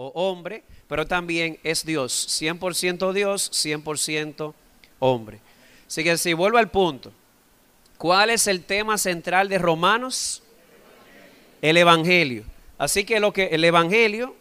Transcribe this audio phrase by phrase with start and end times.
[0.00, 4.54] o hombre, pero también es Dios, 100% Dios, 100%
[5.00, 5.40] hombre.
[5.88, 7.12] Así que si vuelvo al punto,
[7.96, 10.40] ¿cuál es el tema central de Romanos?
[11.60, 12.44] El Evangelio.
[12.78, 14.36] Así que lo que el Evangelio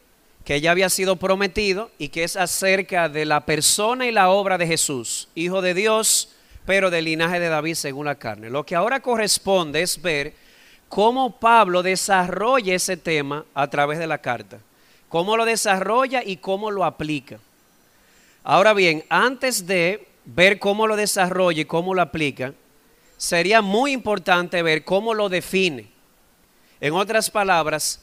[0.46, 4.58] que ya había sido prometido y que es acerca de la persona y la obra
[4.58, 6.30] de Jesús, Hijo de Dios,
[6.66, 8.50] pero del linaje de David según la carne.
[8.50, 10.34] Lo que ahora corresponde es ver
[10.88, 14.60] cómo Pablo desarrolla ese tema a través de la carta,
[15.10, 17.40] cómo lo desarrolla y cómo lo aplica.
[18.44, 22.54] Ahora bien, antes de ver cómo lo desarrolla y cómo lo aplica,
[23.18, 25.88] sería muy importante ver cómo lo define.
[26.80, 28.02] En otras palabras,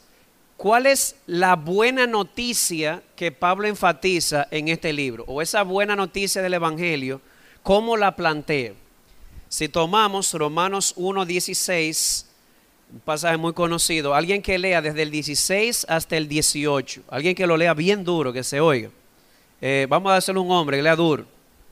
[0.57, 5.25] ¿Cuál es la buena noticia que Pablo enfatiza en este libro?
[5.27, 7.21] O esa buena noticia del Evangelio,
[7.63, 8.73] ¿cómo la plantea?
[9.49, 12.27] Si tomamos Romanos 1.16,
[12.95, 17.45] un pasaje muy conocido, alguien que lea desde el 16 hasta el 18, alguien que
[17.45, 18.89] lo lea bien duro, que se oiga.
[19.61, 21.25] Eh, vamos a hacerle un hombre que lea duro.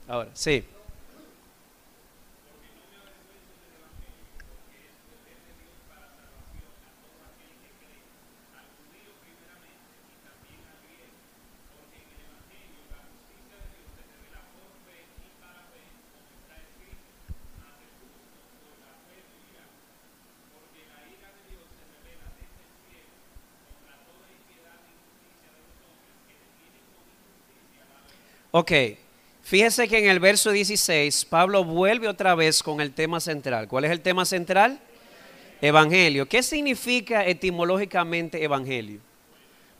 [0.08, 0.64] Ahora, sí.
[28.54, 28.70] Ok,
[29.42, 33.66] fíjese que en el verso 16 Pablo vuelve otra vez con el tema central.
[33.66, 34.78] ¿Cuál es el tema central?
[35.62, 36.28] Evangelio.
[36.28, 39.00] ¿Qué significa etimológicamente evangelio?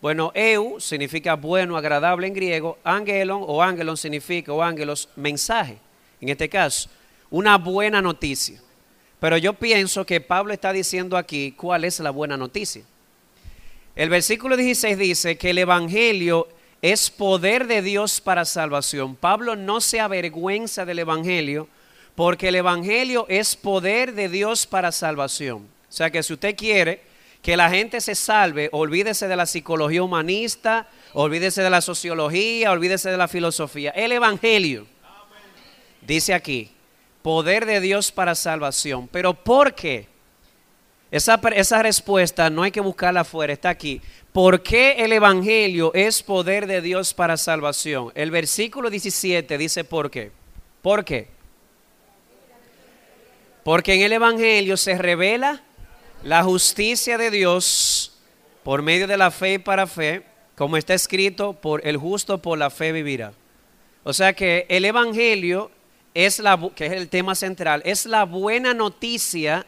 [0.00, 5.76] Bueno, eu significa bueno, agradable en griego, angelon o angelon significa, o ángelos, mensaje,
[6.18, 6.88] en este caso,
[7.28, 8.58] una buena noticia.
[9.20, 12.84] Pero yo pienso que Pablo está diciendo aquí cuál es la buena noticia.
[13.94, 16.48] El versículo 16 dice que el Evangelio
[16.82, 19.14] es poder de Dios para salvación.
[19.14, 21.68] Pablo no se avergüenza del Evangelio
[22.16, 25.68] porque el Evangelio es poder de Dios para salvación.
[25.88, 27.00] O sea que si usted quiere
[27.40, 33.10] que la gente se salve, olvídese de la psicología humanista, olvídese de la sociología, olvídese
[33.10, 33.90] de la filosofía.
[33.92, 34.86] El Evangelio,
[36.00, 36.72] dice aquí,
[37.22, 39.08] poder de Dios para salvación.
[39.08, 40.11] Pero ¿por qué?
[41.12, 44.00] Esa, esa respuesta no hay que buscarla afuera, está aquí.
[44.32, 48.10] ¿Por qué el Evangelio es poder de Dios para salvación?
[48.14, 50.32] El versículo 17 dice por qué.
[50.80, 51.28] ¿Por qué?
[53.62, 55.62] Porque en el Evangelio se revela
[56.24, 58.18] la justicia de Dios
[58.64, 60.22] por medio de la fe y para fe,
[60.56, 63.34] como está escrito, por el justo por la fe vivirá.
[64.02, 65.70] O sea que el Evangelio
[66.14, 69.66] es la, que es el tema central, es la buena noticia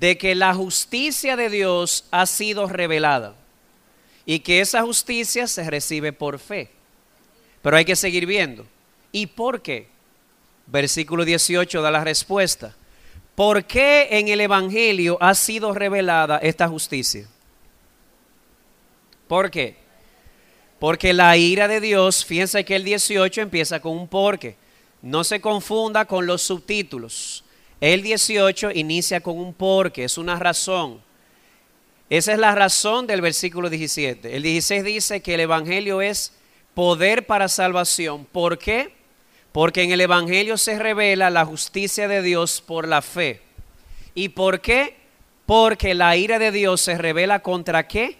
[0.00, 3.34] de que la justicia de Dios ha sido revelada
[4.24, 6.70] y que esa justicia se recibe por fe.
[7.60, 8.66] Pero hay que seguir viendo.
[9.12, 9.88] ¿Y por qué?
[10.66, 12.74] Versículo 18 da la respuesta.
[13.34, 17.28] ¿Por qué en el Evangelio ha sido revelada esta justicia?
[19.28, 19.76] ¿Por qué?
[20.78, 24.56] Porque la ira de Dios, fíjense que el 18 empieza con un porque.
[25.02, 27.44] No se confunda con los subtítulos.
[27.80, 31.00] El 18 inicia con un porque, es una razón.
[32.10, 34.36] Esa es la razón del versículo 17.
[34.36, 36.32] El 16 dice que el Evangelio es
[36.74, 38.26] poder para salvación.
[38.26, 38.92] ¿Por qué?
[39.52, 43.40] Porque en el Evangelio se revela la justicia de Dios por la fe.
[44.14, 44.96] ¿Y por qué?
[45.46, 48.18] Porque la ira de Dios se revela contra qué?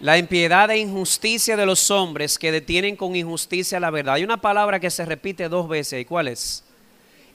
[0.00, 4.14] La impiedad e injusticia de los hombres que detienen con injusticia la verdad.
[4.14, 6.00] Hay una palabra que se repite dos veces.
[6.00, 6.64] ¿Y cuál es?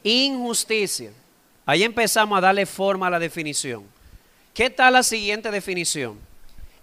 [0.04, 1.12] Injusticia.
[1.66, 3.86] Ahí empezamos a darle forma a la definición.
[4.54, 6.18] ¿Qué tal la siguiente definición?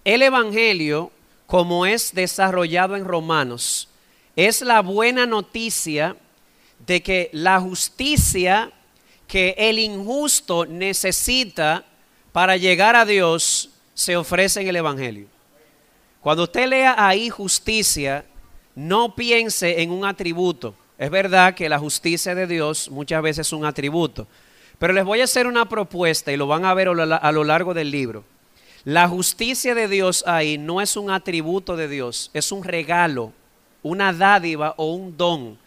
[0.05, 1.11] El Evangelio,
[1.47, 3.89] como es desarrollado en Romanos,
[4.37, 6.17] es la buena noticia
[6.87, 8.73] de que la justicia
[9.27, 11.85] que el injusto necesita
[12.33, 15.29] para llegar a Dios se ofrece en el Evangelio.
[16.21, 18.25] Cuando usted lea ahí justicia,
[18.75, 20.75] no piense en un atributo.
[20.97, 24.29] Es verdad que la justicia de Dios muchas veces es un atributo,
[24.79, 27.75] pero les voy a hacer una propuesta y lo van a ver a lo largo
[27.75, 28.25] del libro.
[28.85, 33.33] La justicia de Dios ahí no es un atributo de Dios, es un regalo,
[33.83, 35.59] una dádiva o un don.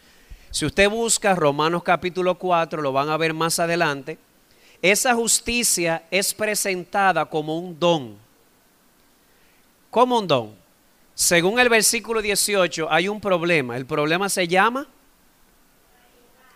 [0.52, 4.18] Si usted busca Romanos capítulo 4, lo van a ver más adelante,
[4.82, 8.16] esa justicia es presentada como un don.
[9.90, 10.56] Como un don.
[11.16, 13.76] Según el versículo 18 hay un problema.
[13.76, 14.88] El problema se llama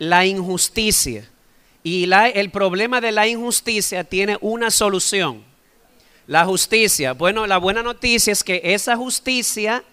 [0.01, 1.29] la injusticia.
[1.83, 5.43] Y el problema de la injusticia tiene una solución.
[6.25, 7.13] La justicia.
[7.13, 9.83] Bueno, la buena noticia es que esa justicia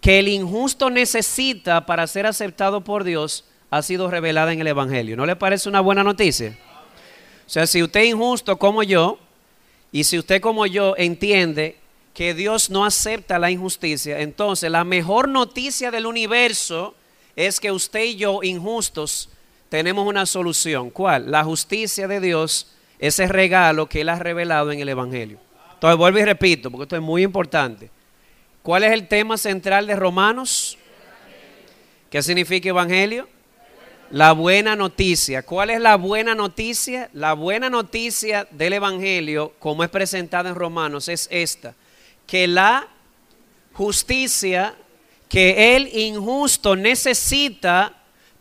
[0.00, 5.16] que el injusto necesita para ser aceptado por Dios ha sido revelada en el Evangelio.
[5.16, 6.56] ¿No le parece una buena noticia?
[7.44, 9.18] O sea, si usted es injusto como yo,
[9.90, 11.76] y si usted como yo entiende
[12.14, 16.94] que Dios no acepta la injusticia, entonces la mejor noticia del universo
[17.34, 19.28] es que usted y yo, injustos,
[19.68, 20.90] tenemos una solución.
[20.90, 21.30] ¿Cuál?
[21.30, 25.38] La justicia de Dios, ese regalo que Él ha revelado en el Evangelio.
[25.74, 27.90] Entonces vuelvo y repito, porque esto es muy importante.
[28.62, 30.78] ¿Cuál es el tema central de Romanos?
[32.10, 33.28] ¿Qué significa Evangelio?
[34.10, 35.42] La buena noticia.
[35.42, 37.10] ¿Cuál es la buena noticia?
[37.12, 41.74] La buena noticia del Evangelio, como es presentada en Romanos, es esta.
[42.26, 42.88] Que la
[43.72, 44.74] justicia
[45.28, 47.95] que el injusto necesita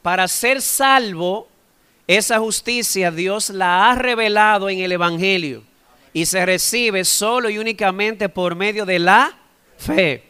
[0.05, 1.47] para ser salvo,
[2.05, 5.63] esa justicia Dios la ha revelado en el Evangelio
[6.13, 9.35] y se recibe solo y únicamente por medio de la
[9.79, 10.21] fe.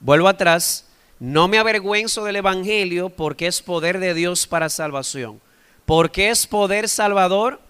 [0.00, 0.88] Vuelvo atrás,
[1.18, 5.38] no me avergüenzo del Evangelio porque es poder de Dios para salvación.
[5.84, 7.60] ¿Por qué es poder salvador?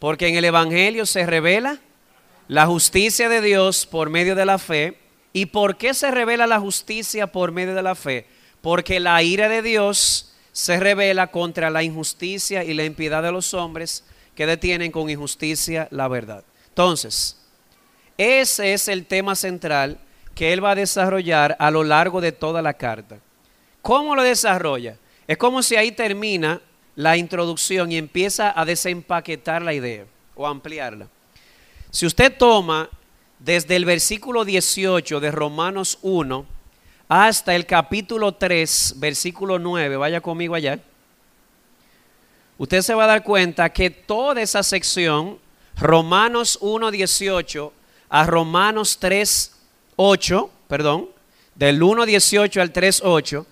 [0.00, 1.78] Porque en el Evangelio se revela
[2.48, 4.98] la justicia de Dios por medio de la fe.
[5.32, 8.26] ¿Y por qué se revela la justicia por medio de la fe?
[8.60, 10.24] Porque la ira de Dios
[10.58, 14.02] se revela contra la injusticia y la impiedad de los hombres
[14.34, 16.42] que detienen con injusticia la verdad.
[16.70, 17.38] Entonces,
[18.16, 20.00] ese es el tema central
[20.34, 23.20] que él va a desarrollar a lo largo de toda la carta.
[23.82, 24.96] ¿Cómo lo desarrolla?
[25.28, 26.60] Es como si ahí termina
[26.96, 31.06] la introducción y empieza a desempaquetar la idea o ampliarla.
[31.92, 32.90] Si usted toma
[33.38, 36.57] desde el versículo 18 de Romanos 1
[37.08, 40.78] hasta el capítulo 3, versículo 9, vaya conmigo allá,
[42.58, 45.38] usted se va a dar cuenta que toda esa sección
[45.76, 47.72] Romanos 1.18
[48.10, 51.08] a Romanos 3.8, perdón,
[51.54, 53.46] del 1.18 al 3.8,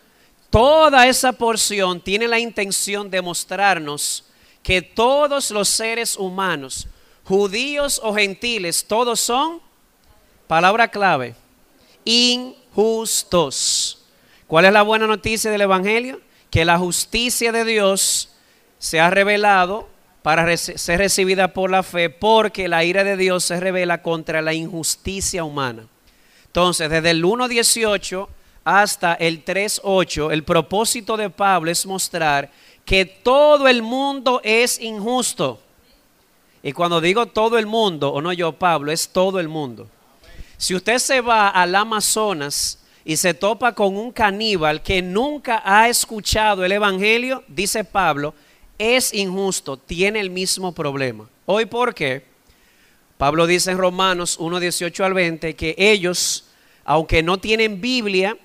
[0.51, 4.25] toda esa porción tiene la intención de mostrarnos
[4.63, 6.89] que todos los seres humanos,
[7.25, 9.61] judíos o gentiles, todos son,
[10.47, 11.35] palabra clave,
[12.77, 13.99] injustos.
[14.47, 16.21] ¿Cuál es la buena noticia del Evangelio?
[16.51, 18.29] Que la justicia de Dios
[18.79, 19.89] se ha revelado
[20.23, 24.53] para ser recibida por la fe, porque la ira de Dios se revela contra la
[24.53, 25.87] injusticia humana.
[26.47, 28.29] Entonces, desde el 1.18
[28.65, 32.51] hasta el 3.8, el propósito de Pablo es mostrar
[32.85, 35.61] que todo el mundo es injusto.
[36.63, 39.89] Y cuando digo todo el mundo, o no yo, Pablo, es todo el mundo.
[40.59, 45.89] Si usted se va al Amazonas y se topa con un caníbal que nunca ha
[45.89, 48.35] escuchado el Evangelio, dice Pablo,
[48.79, 51.29] es injusto, tiene el mismo problema.
[51.45, 52.25] Hoy, ¿por qué?
[53.19, 56.47] Pablo dice en Romanos 1, 18 al 20 que ellos,
[56.85, 58.37] aunque no tienen Biblia,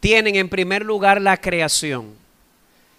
[0.00, 2.14] tienen en primer lugar la creación.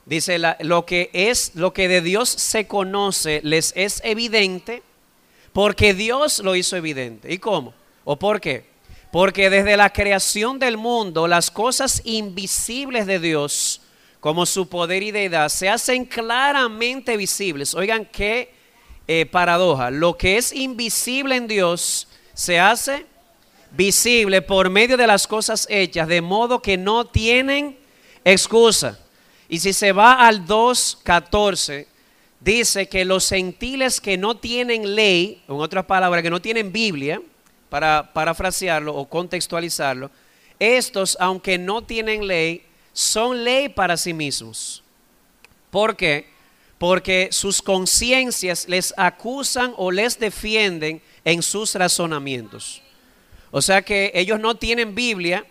[0.05, 4.83] Dice, lo que es, lo que de Dios se conoce, les es evidente,
[5.53, 7.31] porque Dios lo hizo evidente.
[7.31, 7.73] ¿Y cómo?
[8.03, 8.65] ¿O por qué?
[9.11, 13.81] Porque desde la creación del mundo, las cosas invisibles de Dios,
[14.19, 17.73] como su poder y deidad se hacen claramente visibles.
[17.73, 18.53] Oigan qué
[19.07, 19.91] eh, paradoja.
[19.91, 23.05] Lo que es invisible en Dios se hace
[23.71, 27.77] visible por medio de las cosas hechas, de modo que no tienen
[28.23, 28.99] excusa.
[29.49, 31.87] Y si se va al 2.14,
[32.39, 37.21] dice que los gentiles que no tienen ley, en otras palabras, que no tienen Biblia,
[37.71, 40.11] para parafrasearlo o contextualizarlo,
[40.59, 44.83] estos, aunque no tienen ley, son ley para sí mismos.
[45.69, 46.27] ¿Por qué?
[46.77, 52.81] Porque sus conciencias les acusan o les defienden en sus razonamientos.
[53.51, 55.45] O sea que ellos no tienen Biblia,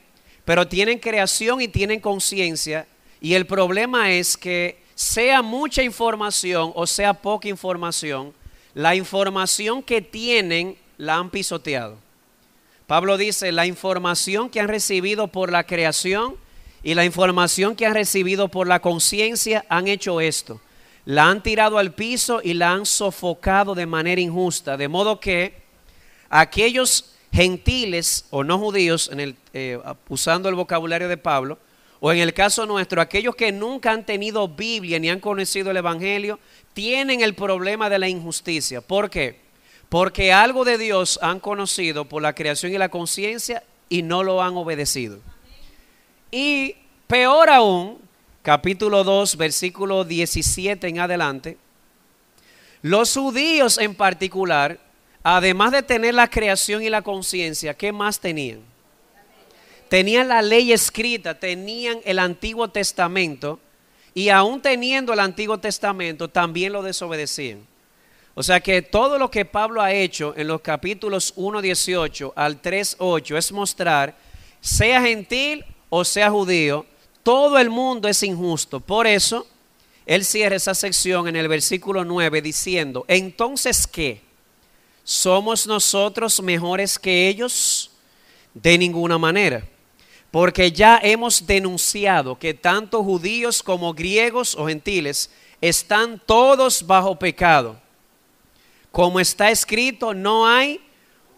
[0.44, 2.86] pero tienen creación y tienen conciencia.
[3.22, 8.34] Y el problema es que sea mucha información o sea poca información,
[8.74, 12.09] la información que tienen la han pisoteado.
[12.90, 16.34] Pablo dice, la información que han recibido por la creación
[16.82, 20.60] y la información que han recibido por la conciencia han hecho esto.
[21.04, 24.76] La han tirado al piso y la han sofocado de manera injusta.
[24.76, 25.54] De modo que
[26.30, 29.78] aquellos gentiles o no judíos, en el, eh,
[30.08, 31.58] usando el vocabulario de Pablo,
[32.00, 35.76] o en el caso nuestro, aquellos que nunca han tenido Biblia ni han conocido el
[35.76, 36.40] Evangelio,
[36.74, 38.80] tienen el problema de la injusticia.
[38.80, 39.49] ¿Por qué?
[39.90, 44.42] Porque algo de Dios han conocido por la creación y la conciencia y no lo
[44.42, 45.18] han obedecido.
[46.30, 47.98] Y peor aún,
[48.40, 51.58] capítulo 2, versículo 17 en adelante,
[52.80, 54.80] los judíos en particular
[55.22, 58.60] además de tener la creación y la conciencia, ¿qué más tenían?
[59.88, 63.58] Tenían la ley escrita, tenían el Antiguo Testamento
[64.14, 67.66] y aún teniendo el Antiguo Testamento también lo desobedecían.
[68.40, 73.36] O sea que todo lo que Pablo ha hecho en los capítulos 1.18 al 3.8
[73.36, 74.16] es mostrar,
[74.62, 76.86] sea gentil o sea judío,
[77.22, 78.80] todo el mundo es injusto.
[78.80, 79.46] Por eso,
[80.06, 84.22] él cierra esa sección en el versículo 9 diciendo, entonces ¿qué?
[85.04, 87.90] ¿Somos nosotros mejores que ellos?
[88.54, 89.68] De ninguna manera.
[90.30, 95.28] Porque ya hemos denunciado que tanto judíos como griegos o gentiles
[95.60, 97.76] están todos bajo pecado.
[98.92, 100.80] Como está escrito, no hay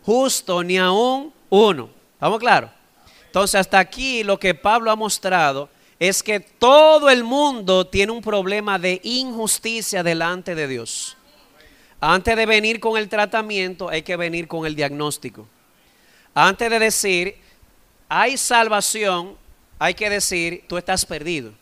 [0.04, 1.90] justo ni aún uno.
[2.14, 2.70] ¿Estamos claros?
[3.26, 5.68] Entonces, hasta aquí lo que Pablo ha mostrado
[5.98, 11.16] es que todo el mundo tiene un problema de injusticia delante de Dios.
[12.00, 15.46] Antes de venir con el tratamiento, hay que venir con el diagnóstico.
[16.34, 17.36] Antes de decir,
[18.08, 19.36] hay salvación,
[19.78, 21.52] hay que decir, tú estás perdido.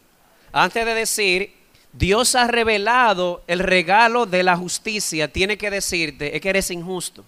[0.52, 1.59] Antes de decir,
[1.92, 7.24] Dios ha revelado el regalo de la justicia, tiene que decirte, es que eres injusto.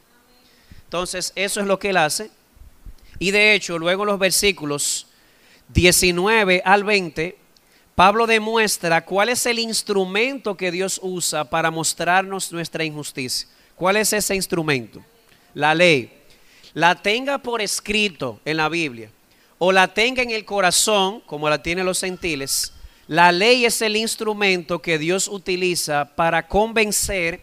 [0.84, 2.30] Entonces, eso es lo que él hace.
[3.18, 5.06] Y de hecho, luego en los versículos
[5.68, 7.38] 19 al 20,
[7.94, 13.48] Pablo demuestra cuál es el instrumento que Dios usa para mostrarnos nuestra injusticia.
[13.74, 15.04] ¿Cuál es ese instrumento?
[15.54, 16.22] La ley
[16.74, 19.10] la tenga por escrito en la Biblia
[19.58, 22.72] o la tenga en el corazón, como la tienen los gentiles,
[23.08, 27.40] la ley es el instrumento que Dios utiliza para convencer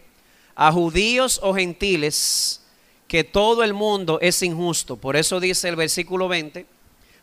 [0.55, 2.61] a judíos o gentiles
[3.07, 4.95] que todo el mundo es injusto.
[4.97, 6.65] Por eso dice el versículo 20,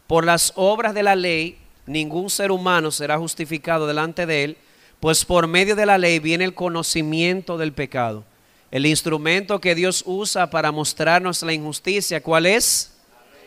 [0.06, 4.56] por las obras de la ley ningún ser humano será justificado delante de él,
[5.00, 8.24] pues por medio de la ley viene el conocimiento del pecado.
[8.70, 12.92] El instrumento que Dios usa para mostrarnos la injusticia, ¿cuál es?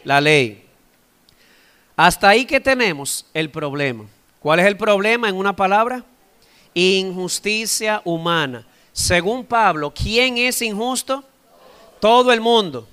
[0.03, 0.65] La ley.
[1.97, 4.05] Hasta ahí que tenemos el problema.
[4.39, 6.03] ¿Cuál es el problema en una palabra?
[6.73, 8.65] Injusticia humana.
[8.93, 11.23] Según Pablo, ¿quién es injusto?
[11.99, 12.87] Todo el mundo.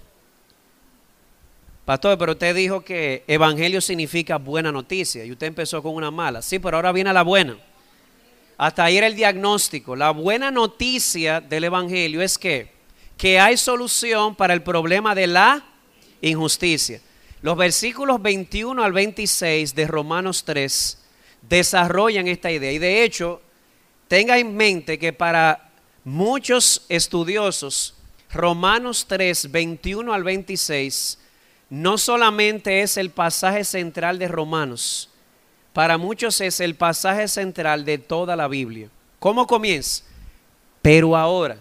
[1.85, 6.43] Pastor, pero usted dijo que evangelio significa buena noticia y usted empezó con una mala.
[6.43, 7.57] Sí, pero ahora viene la buena.
[8.59, 9.95] Hasta ahí era el diagnóstico.
[9.95, 12.73] La buena noticia del Evangelio es que,
[13.17, 15.65] que hay solución para el problema de la
[16.23, 17.01] injusticia.
[17.43, 21.06] Los versículos 21 al 26 de Romanos 3
[21.49, 22.73] desarrollan esta idea.
[22.73, 23.41] Y de hecho,
[24.09, 25.71] tenga en mente que para
[26.05, 27.95] muchos estudiosos,
[28.33, 31.19] Romanos 3, 21 al 26,
[31.71, 35.11] no solamente es el pasaje central de Romanos,
[35.73, 38.89] para muchos es el pasaje central de toda la Biblia.
[39.19, 40.05] ¿Cómo comienza?
[40.81, 41.59] Pero ahora,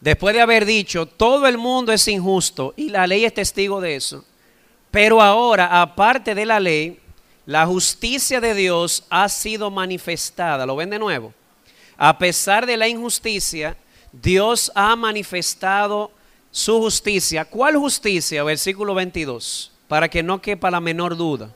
[0.00, 3.96] después de haber dicho, todo el mundo es injusto y la ley es testigo de
[3.96, 4.24] eso,
[4.90, 6.98] pero ahora, aparte de la ley,
[7.48, 10.66] la justicia de Dios ha sido manifestada.
[10.66, 11.32] ¿Lo ven de nuevo?
[11.96, 13.74] A pesar de la injusticia,
[14.12, 16.10] Dios ha manifestado
[16.50, 17.46] su justicia.
[17.46, 18.44] ¿Cuál justicia?
[18.44, 21.50] Versículo 22, para que no quepa la menor duda.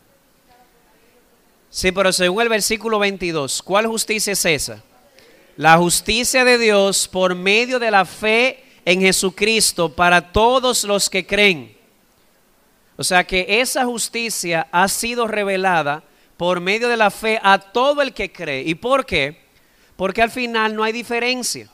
[1.69, 4.83] Sí, pero según el versículo 22, ¿cuál justicia es esa?
[5.59, 11.27] La justicia de Dios por medio de la fe en Jesucristo para todos los que
[11.27, 11.82] creen.
[13.03, 16.05] O sea que esa justicia ha sido revelada
[16.37, 18.63] por medio de la fe a todo el que cree.
[18.63, 19.41] ¿Y por qué?
[19.97, 21.69] Porque al final no hay diferencia.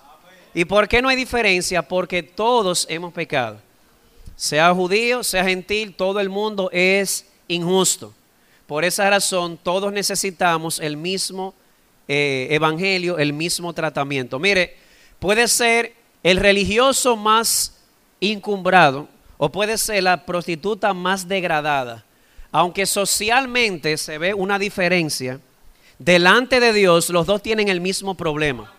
[0.54, 1.86] ¿Y por qué no hay diferencia?
[1.86, 3.60] Porque todos hemos pecado.
[4.36, 8.14] Sea judío, sea gentil, todo el mundo es injusto.
[8.66, 11.52] Por esa razón, todos necesitamos el mismo
[12.08, 14.38] eh, evangelio, el mismo tratamiento.
[14.38, 14.78] Mire,
[15.18, 15.92] puede ser
[16.22, 17.76] el religioso más
[18.18, 19.08] incumbrado
[19.38, 22.04] o puede ser la prostituta más degradada.
[22.50, 25.40] Aunque socialmente se ve una diferencia,
[25.98, 28.72] delante de Dios los dos tienen el mismo problema.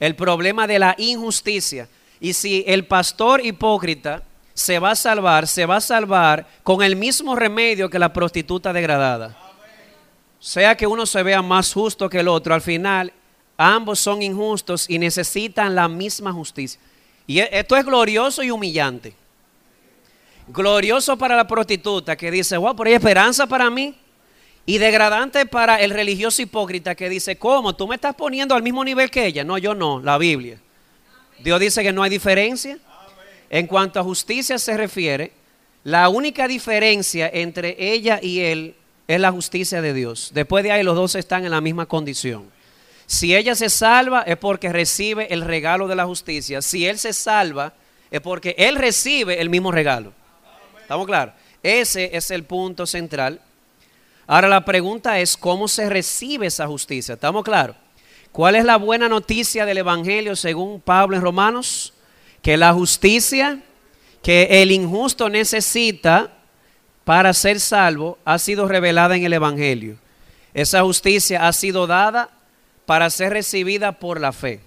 [0.00, 1.88] El problema de la injusticia.
[2.20, 4.22] Y si el pastor hipócrita
[4.52, 8.72] se va a salvar, se va a salvar con el mismo remedio que la prostituta
[8.72, 9.38] degradada.
[10.40, 13.12] Sea que uno se vea más justo que el otro, al final
[13.56, 16.80] ambos son injustos y necesitan la misma justicia.
[17.26, 19.14] Y e, esto es glorioso y humillante.
[20.48, 23.94] Glorioso para la prostituta que dice, wow, pero hay esperanza para mí.
[24.66, 27.74] Y degradante para el religioso hipócrita que dice, ¿cómo?
[27.74, 29.44] ¿Tú me estás poniendo al mismo nivel que ella?
[29.44, 30.58] No, yo no, la Biblia.
[31.38, 32.78] Dios dice que no hay diferencia.
[33.50, 35.32] En cuanto a justicia se refiere,
[35.82, 38.74] la única diferencia entre ella y él
[39.06, 40.30] es la justicia de Dios.
[40.32, 42.50] Después de ahí los dos están en la misma condición.
[43.06, 46.62] Si ella se salva es porque recibe el regalo de la justicia.
[46.62, 47.74] Si él se salva
[48.14, 50.12] es porque Él recibe el mismo regalo.
[50.94, 51.34] ¿Estamos claros?
[51.60, 53.40] Ese es el punto central.
[54.28, 57.14] Ahora la pregunta es, ¿cómo se recibe esa justicia?
[57.14, 57.74] ¿Estamos claros?
[58.30, 61.94] ¿Cuál es la buena noticia del Evangelio según Pablo en Romanos?
[62.42, 63.60] Que la justicia
[64.22, 66.30] que el injusto necesita
[67.02, 69.96] para ser salvo ha sido revelada en el Evangelio.
[70.54, 72.30] Esa justicia ha sido dada
[72.86, 74.60] para ser recibida por la fe.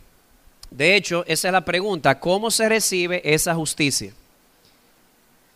[0.71, 4.11] De hecho, esa es la pregunta, ¿cómo se recibe esa justicia?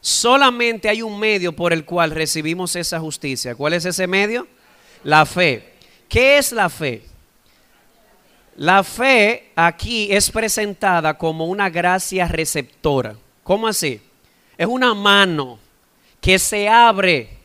[0.02, 3.54] Solamente hay un medio por el cual recibimos esa justicia.
[3.54, 4.48] ¿Cuál es ese medio?
[5.04, 5.74] La fe.
[6.10, 7.04] ¿Qué es la fe?
[8.58, 13.16] La fe aquí es presentada como una gracia receptora.
[13.44, 14.02] ¿Cómo así?
[14.58, 15.60] Es una mano
[16.20, 17.38] que se abre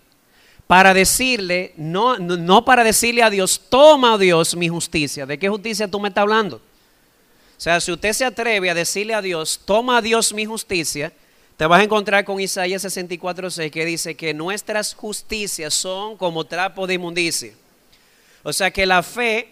[0.67, 5.27] para decirle, no, no para decirle a Dios, toma Dios mi justicia.
[5.27, 6.57] ¿De qué justicia tú me estás hablando?
[6.57, 11.13] O sea, si usted se atreve a decirle a Dios, toma a Dios mi justicia,
[11.57, 16.87] te vas a encontrar con Isaías 64.6 que dice que nuestras justicias son como trapo
[16.87, 17.55] de inmundicia.
[18.43, 19.49] O sea que la fe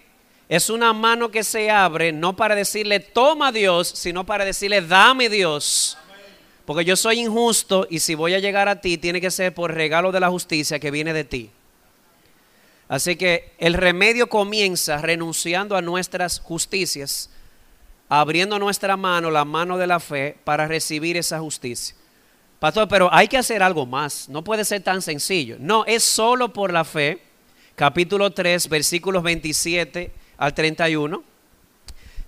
[0.49, 5.31] es una mano que se abre no para decirle toma Dios, sino para decirle dame
[5.31, 5.97] Dios.
[6.67, 9.73] Porque yo soy injusto y si voy a llegar a ti tiene que ser por
[9.73, 11.51] regalo de la justicia que viene de ti.
[12.87, 17.31] Así que el remedio comienza renunciando a nuestras justicias
[18.09, 21.95] abriendo nuestra mano, la mano de la fe, para recibir esa justicia.
[22.59, 24.29] Pastor, pero hay que hacer algo más.
[24.29, 25.57] No puede ser tan sencillo.
[25.59, 27.21] No, es solo por la fe.
[27.75, 31.23] Capítulo 3, versículos 27 al 31.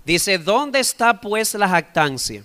[0.04, 2.44] Dice, ¿dónde está pues la jactancia?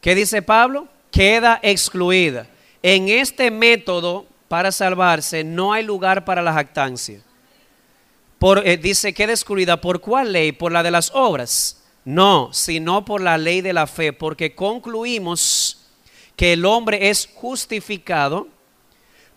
[0.00, 0.88] ¿Qué dice Pablo?
[1.10, 2.46] Queda excluida.
[2.82, 7.20] En este método para salvarse no hay lugar para la jactancia.
[8.38, 9.80] Por, eh, dice, queda excluida.
[9.80, 10.52] ¿Por cuál ley?
[10.52, 11.84] Por la de las obras.
[12.08, 15.90] No, sino por la ley de la fe, porque concluimos
[16.36, 18.48] que el hombre es justificado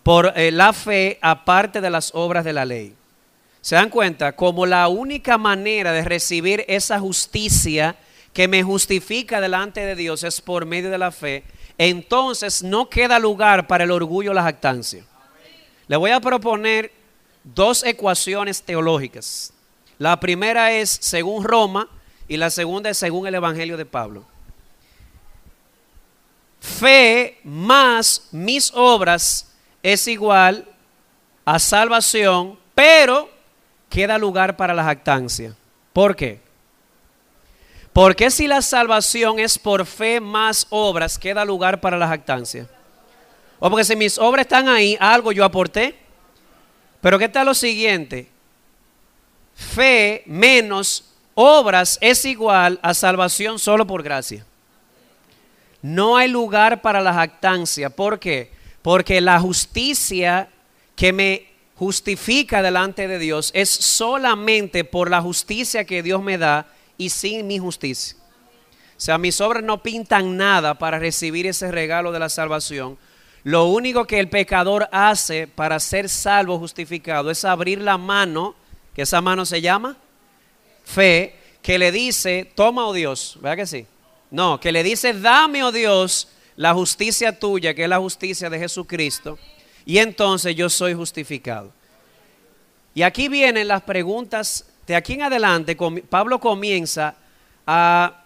[0.03, 2.95] por eh, la fe aparte de las obras de la ley.
[3.59, 4.37] ¿Se dan cuenta?
[4.37, 7.97] Como la única manera de recibir esa justicia
[8.31, 11.43] que me justifica delante de Dios es por medio de la fe,
[11.77, 15.03] entonces no queda lugar para el orgullo o la jactancia.
[15.89, 16.93] Le voy a proponer
[17.43, 19.51] dos ecuaciones teológicas.
[19.97, 21.89] La primera es, según Roma,
[22.31, 24.23] y la segunda es según el Evangelio de Pablo.
[26.61, 29.51] Fe más mis obras
[29.83, 30.65] es igual
[31.43, 33.29] a salvación, pero
[33.89, 35.53] queda lugar para la jactancia.
[35.91, 36.39] ¿Por qué?
[37.91, 42.65] Porque si la salvación es por fe más obras, queda lugar para la jactancia.
[43.59, 45.99] O porque si mis obras están ahí, algo yo aporté.
[47.01, 48.29] Pero ¿qué tal lo siguiente?
[49.53, 51.10] Fe menos
[51.41, 54.45] obras es igual a salvación solo por gracia.
[55.81, 57.89] No hay lugar para la jactancia.
[57.89, 58.51] ¿Por qué?
[58.81, 60.49] Porque la justicia
[60.95, 66.67] que me justifica delante de Dios es solamente por la justicia que Dios me da
[66.97, 68.15] y sin mi justicia.
[68.95, 72.99] O sea, mis obras no pintan nada para recibir ese regalo de la salvación.
[73.43, 78.53] Lo único que el pecador hace para ser salvo, justificado, es abrir la mano,
[78.93, 79.97] que esa mano se llama
[80.91, 83.85] fe que le dice, toma, oh Dios, ¿verdad que sí?
[84.29, 88.59] No, que le dice, dame, oh Dios, la justicia tuya, que es la justicia de
[88.59, 89.37] Jesucristo,
[89.85, 91.71] y entonces yo soy justificado.
[92.93, 95.77] Y aquí vienen las preguntas, de aquí en adelante,
[96.09, 97.15] Pablo comienza
[97.65, 98.23] a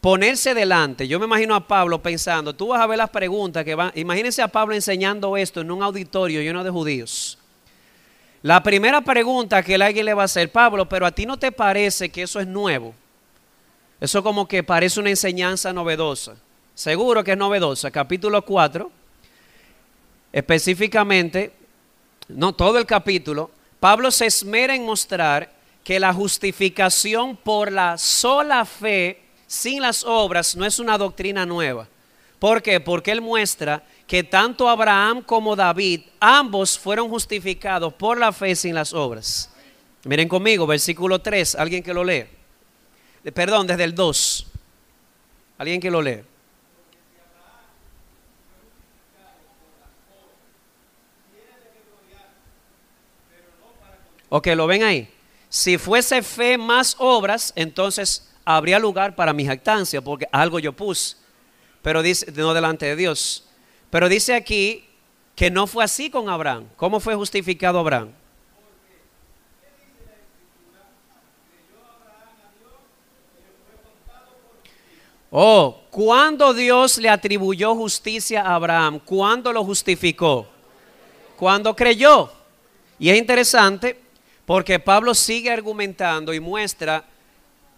[0.00, 1.06] ponerse delante.
[1.06, 4.40] Yo me imagino a Pablo pensando, tú vas a ver las preguntas que van, imagínense
[4.40, 7.38] a Pablo enseñando esto en un auditorio lleno de judíos.
[8.42, 11.50] La primera pregunta que alguien le va a hacer, Pablo, pero a ti no te
[11.50, 12.94] parece que eso es nuevo.
[14.00, 16.36] Eso como que parece una enseñanza novedosa.
[16.74, 17.90] Seguro que es novedosa.
[17.90, 18.90] Capítulo 4,
[20.32, 21.52] específicamente,
[22.28, 25.50] no todo el capítulo, Pablo se esmera en mostrar
[25.82, 31.88] que la justificación por la sola fe, sin las obras, no es una doctrina nueva.
[32.38, 32.78] ¿Por qué?
[32.78, 38.74] Porque él muestra que tanto Abraham como David, ambos fueron justificados por la fe sin
[38.74, 39.50] las obras.
[40.04, 42.24] Miren conmigo, versículo 3, alguien que lo lee.
[43.22, 44.46] Eh, perdón, desde el 2.
[45.58, 46.22] Alguien que lo lee.
[54.30, 55.12] Ok, ¿lo ven ahí?
[55.50, 61.16] Si fuese fe más obras, entonces habría lugar para mi jactancia, porque algo yo puse.
[61.82, 63.47] Pero dice, no delante de Dios.
[63.90, 64.84] Pero dice aquí
[65.34, 66.66] que no fue así con Abraham.
[66.76, 68.10] ¿Cómo fue justificado Abraham?
[75.30, 78.98] Oh, ¿cuándo Dios le atribuyó justicia a Abraham?
[79.04, 80.46] ¿Cuándo lo justificó?
[81.36, 82.32] Cuando creyó.
[82.98, 84.00] Y es interesante
[84.46, 87.04] porque Pablo sigue argumentando y muestra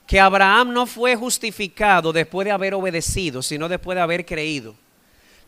[0.06, 4.74] que Abraham no fue justificado después de haber obedecido, sino después de haber creído.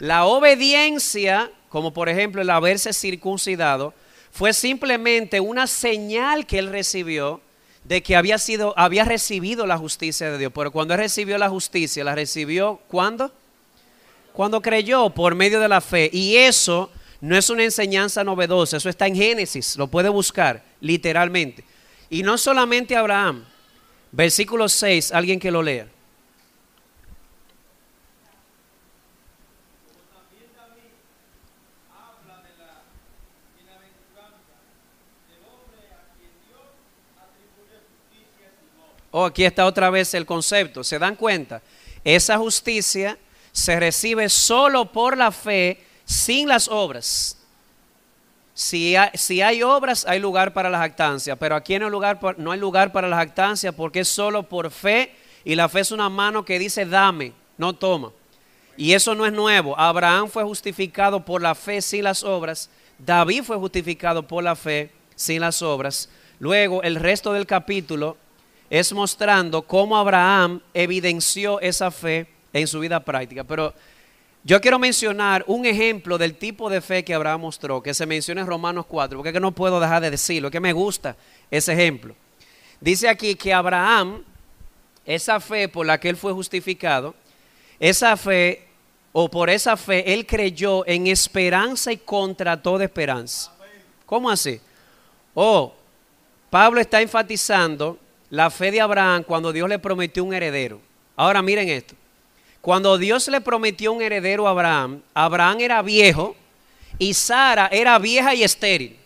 [0.03, 3.95] La obediencia, como por ejemplo el haberse circuncidado,
[4.33, 7.41] fue simplemente una señal que él recibió
[7.85, 11.49] de que había sido había recibido la justicia de Dios, pero cuando él recibió la
[11.49, 13.31] justicia, la recibió ¿cuándo?
[14.33, 18.89] Cuando creyó por medio de la fe y eso no es una enseñanza novedosa, eso
[18.89, 21.63] está en Génesis, lo puede buscar literalmente.
[22.11, 23.45] Y no solamente Abraham.
[24.11, 25.87] Versículo 6, alguien que lo lea.
[39.23, 40.83] Oh, aquí está otra vez el concepto.
[40.83, 41.63] ¿Se dan cuenta?
[42.03, 43.17] Esa justicia
[43.53, 47.39] se recibe solo por la fe, sin las obras.
[48.53, 52.59] Si hay, obras, hay lugar para la jactancia, pero aquí no hay, lugar, no hay
[52.59, 56.45] lugar para la jactancia porque es solo por fe y la fe es una mano
[56.45, 58.11] que dice dame, no toma.
[58.77, 59.79] Y eso no es nuevo.
[59.79, 62.69] Abraham fue justificado por la fe sin las obras.
[62.99, 66.09] David fue justificado por la fe sin las obras.
[66.41, 68.17] Luego, el resto del capítulo
[68.73, 73.45] es mostrando cómo Abraham evidenció esa fe en su vida práctica.
[73.45, 73.75] Pero
[74.45, 78.41] yo quiero mencionar un ejemplo del tipo de fe que Abraham mostró, que se menciona
[78.41, 81.15] en Romanos 4, porque es que no puedo dejar de decirlo, que me gusta
[81.51, 82.15] ese ejemplo.
[82.81, 84.25] Dice aquí que Abraham,
[85.05, 87.15] esa fe por la que él fue justificado,
[87.79, 88.69] esa fe,
[89.13, 93.53] o por esa fe, él creyó en esperanza y contra toda esperanza.
[94.07, 94.59] ¿Cómo así?
[95.35, 95.75] Oh,
[96.49, 97.99] Pablo está enfatizando
[98.33, 100.81] la fe de Abraham cuando Dios le prometió un heredero.
[101.17, 101.95] Ahora miren esto.
[102.63, 106.35] Cuando Dios le prometió un heredero a Abraham, Abraham era viejo
[106.99, 108.97] y Sara era vieja y estéril.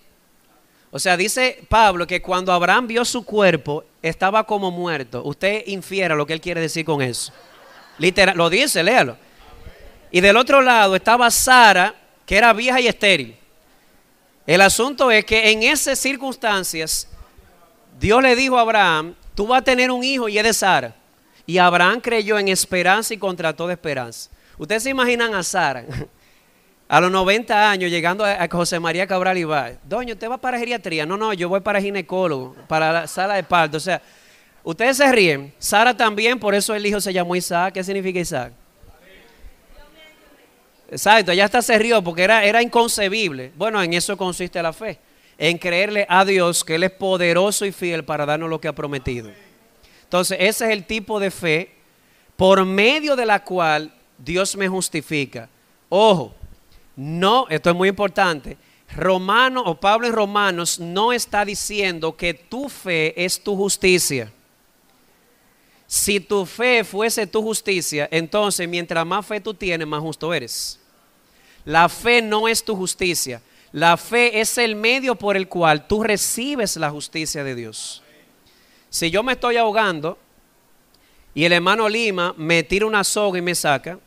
[0.93, 5.25] O sea, dice Pablo que cuando Abraham vio su cuerpo, estaba como muerto.
[5.25, 7.33] Usted infiera lo que él quiere decir con eso.
[7.99, 9.17] Literal, lo dice, léalo.
[10.13, 13.37] Y del otro lado estaba Sara, que era vieja y estéril.
[14.47, 17.09] El asunto es que en esas circunstancias,
[17.99, 20.95] Dios le dijo a Abraham, tú vas a tener un hijo y es de Sara.
[21.47, 24.31] Y Abraham creyó en esperanza y contra toda esperanza.
[24.59, 25.85] Ustedes se imaginan a Sara
[26.89, 30.59] a los 90 años llegando a José María Cabral y va, doña, ¿usted va para
[30.59, 31.07] geriatría?
[31.07, 33.77] No, no, yo voy para ginecólogo, para la sala de parto.
[33.77, 34.03] O sea,
[34.63, 35.55] ustedes se ríen.
[35.59, 37.75] Sara también, por eso el hijo se llamó Isaac.
[37.75, 38.53] ¿Qué significa Isaac?
[40.89, 43.53] Exacto, ya hasta se rió porque era, era inconcebible.
[43.57, 45.01] Bueno, en eso consiste la fe
[45.39, 48.75] en creerle a Dios que Él es poderoso y fiel para darnos lo que ha
[48.75, 49.31] prometido.
[50.05, 51.75] Entonces, ese es el tipo de fe
[52.37, 55.49] por medio de la cual Dios me justifica.
[55.89, 56.35] Ojo,
[56.95, 58.57] no, esto es muy importante.
[58.95, 64.33] Romano o Pablo en Romanos no está diciendo que tu fe es tu justicia.
[65.87, 70.81] Si tu fe fuese tu justicia, entonces mientras más fe tú tienes, más justo eres.
[71.65, 73.43] La fe no es tu justicia.
[73.73, 78.03] La fe es el medio por el cual tú recibes la justicia de Dios.
[78.89, 80.19] Si yo me estoy ahogando
[81.35, 83.99] y el hermano Lima me tira una soga y me saca,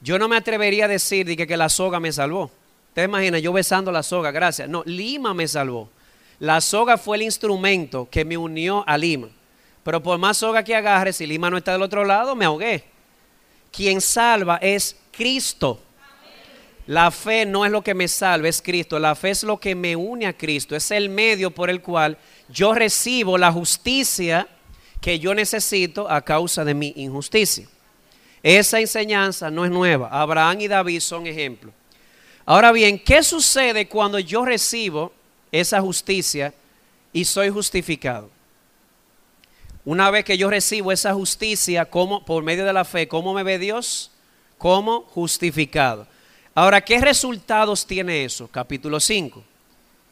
[0.00, 2.50] yo no me atrevería a decir que, que la soga me salvó.
[2.94, 4.68] Te imaginas, yo besando la soga, gracias.
[4.68, 5.90] No, Lima me salvó.
[6.38, 9.28] La soga fue el instrumento que me unió a Lima.
[9.82, 12.84] Pero por más soga que agarre, si Lima no está del otro lado, me ahogué.
[13.72, 15.82] Quien salva es Cristo.
[16.88, 18.98] La fe no es lo que me salva, es Cristo.
[18.98, 20.74] La fe es lo que me une a Cristo.
[20.74, 22.16] Es el medio por el cual
[22.48, 24.48] yo recibo la justicia
[24.98, 27.68] que yo necesito a causa de mi injusticia.
[28.42, 30.08] Esa enseñanza no es nueva.
[30.10, 31.74] Abraham y David son ejemplos.
[32.46, 35.12] Ahora bien, ¿qué sucede cuando yo recibo
[35.52, 36.54] esa justicia
[37.12, 38.30] y soy justificado?
[39.84, 43.42] Una vez que yo recibo esa justicia como, por medio de la fe, ¿cómo me
[43.42, 44.10] ve Dios?
[44.56, 46.06] Como justificado.
[46.58, 48.48] Ahora, ¿qué resultados tiene eso?
[48.48, 49.44] Capítulo 5.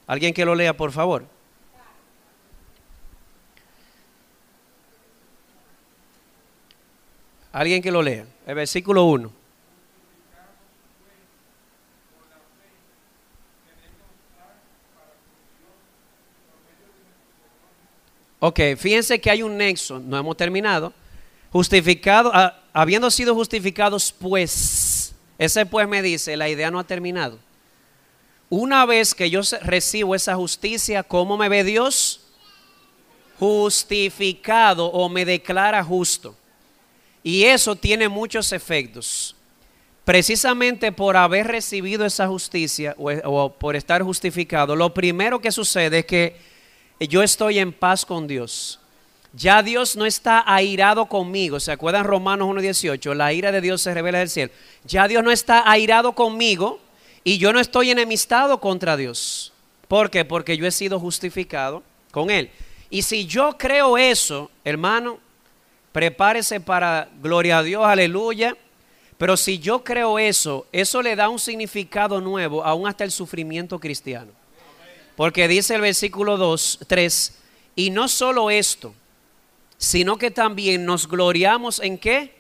[0.07, 1.27] Alguien que lo lea, por favor.
[7.51, 8.27] Alguien que lo lea.
[8.47, 9.33] El versículo 1.
[18.39, 20.93] Ok, fíjense que hay un nexo, no hemos terminado.
[21.51, 24.86] Justificado, ah, habiendo sido justificados, pues
[25.39, 27.39] ese pues me dice, la idea no ha terminado.
[28.49, 32.21] Una vez que yo recibo esa justicia, ¿cómo me ve Dios?
[33.39, 36.37] Justificado o me declara justo.
[37.23, 39.35] Y eso tiene muchos efectos.
[40.05, 45.99] Precisamente por haber recibido esa justicia o, o por estar justificado, lo primero que sucede
[45.99, 46.37] es que
[47.01, 48.79] yo estoy en paz con Dios.
[49.37, 51.61] Ya Dios no está airado conmigo.
[51.61, 53.15] ¿Se acuerdan Romanos 1.18?
[53.15, 54.51] La ira de Dios se revela del cielo.
[54.87, 56.81] Ya Dios no está airado conmigo
[57.23, 59.53] y yo no estoy enemistado contra Dios.
[59.89, 60.25] ¿Por qué?
[60.25, 62.51] Porque yo he sido justificado con Él.
[62.89, 65.19] Y si yo creo eso, hermano,
[65.93, 68.57] prepárese para gloria a Dios, aleluya.
[69.19, 73.79] Pero si yo creo eso, eso le da un significado nuevo aún hasta el sufrimiento
[73.79, 74.33] cristiano.
[75.15, 77.39] Porque dice el versículo 2, 3,
[77.77, 78.95] y no solo esto,
[79.79, 82.35] sino que también nos gloriamos en qué?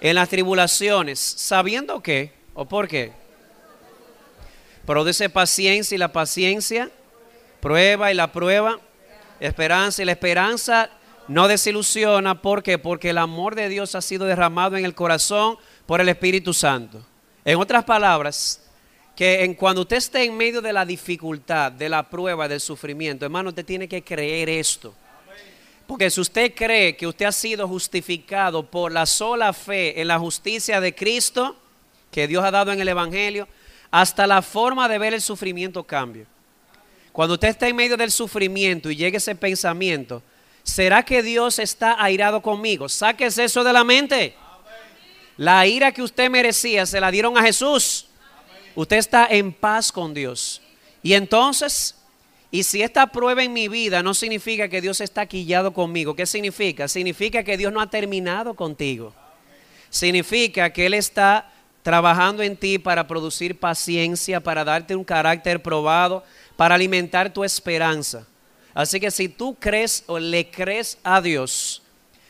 [0.00, 3.12] En las tribulaciones, sabiendo qué o por qué.
[4.84, 6.90] Produce paciencia y la paciencia,
[7.60, 8.78] prueba y la prueba,
[9.40, 10.90] esperanza y la esperanza
[11.28, 12.42] no desilusiona.
[12.42, 12.78] ¿Por qué?
[12.78, 17.04] Porque el amor de Dios ha sido derramado en el corazón por el Espíritu Santo.
[17.44, 18.60] En otras palabras,
[19.16, 23.24] que en cuando usted esté en medio de la dificultad, de la prueba, del sufrimiento,
[23.24, 24.94] hermano, usted tiene que creer esto.
[25.86, 30.18] Porque si usted cree que usted ha sido justificado por la sola fe en la
[30.18, 31.56] justicia de Cristo
[32.10, 33.48] que Dios ha dado en el Evangelio,
[33.90, 36.26] hasta la forma de ver el sufrimiento cambia.
[37.12, 40.22] Cuando usted está en medio del sufrimiento y llegue ese pensamiento,
[40.62, 42.88] ¿será que Dios está airado conmigo?
[42.88, 44.34] Sáquese eso de la mente.
[45.36, 48.06] La ira que usted merecía se la dieron a Jesús.
[48.74, 50.60] Usted está en paz con Dios.
[51.02, 51.94] Y entonces
[52.54, 56.24] y si esta prueba en mi vida no significa que Dios está quillado conmigo, ¿qué
[56.24, 56.86] significa?
[56.86, 59.12] Significa que Dios no ha terminado contigo.
[59.90, 61.50] Significa que Él está
[61.82, 66.22] trabajando en ti para producir paciencia, para darte un carácter probado,
[66.54, 68.24] para alimentar tu esperanza.
[68.72, 71.82] Así que si tú crees o le crees a Dios,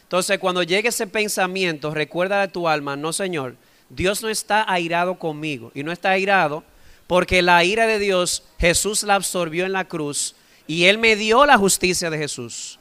[0.04, 3.56] entonces cuando llegue ese pensamiento, recuerda a tu alma, no Señor,
[3.90, 6.64] Dios no está airado conmigo y no está airado
[7.06, 10.34] porque la ira de Dios Jesús la absorbió en la cruz
[10.66, 12.78] y Él me dio la justicia de Jesús.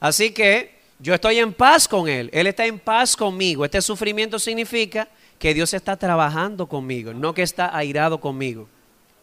[0.00, 3.64] Así que yo estoy en paz con Él, Él está en paz conmigo.
[3.64, 8.68] Este sufrimiento significa que Dios está trabajando conmigo, no que está airado conmigo.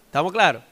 [0.05, 0.63] ¿Estamos claros?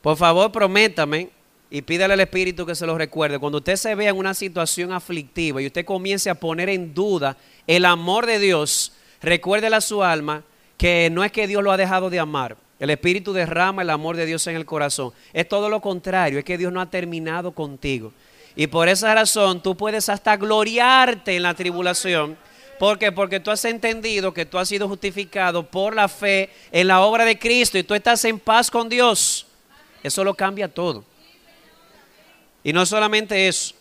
[0.00, 1.30] Por favor, prométame
[1.70, 3.38] y pídale al Espíritu que se lo recuerde.
[3.38, 7.36] Cuando usted se vea en una situación aflictiva y usted comience a poner en duda
[7.66, 10.44] el amor de Dios, recuérdele a su alma
[10.76, 14.16] que no es que Dios lo ha dejado de amar, el Espíritu derrama el amor
[14.16, 15.12] de Dios en el corazón.
[15.32, 18.12] Es todo lo contrario, es que Dios no ha terminado contigo.
[18.54, 22.36] Y por esa razón tú puedes hasta gloriarte en la tribulación.
[22.78, 23.12] ¿Por qué?
[23.12, 27.24] Porque tú has entendido que tú has sido justificado por la fe en la obra
[27.24, 29.46] de Cristo y tú estás en paz con Dios.
[30.02, 31.04] Eso lo cambia todo.
[32.62, 33.74] Y no solamente eso.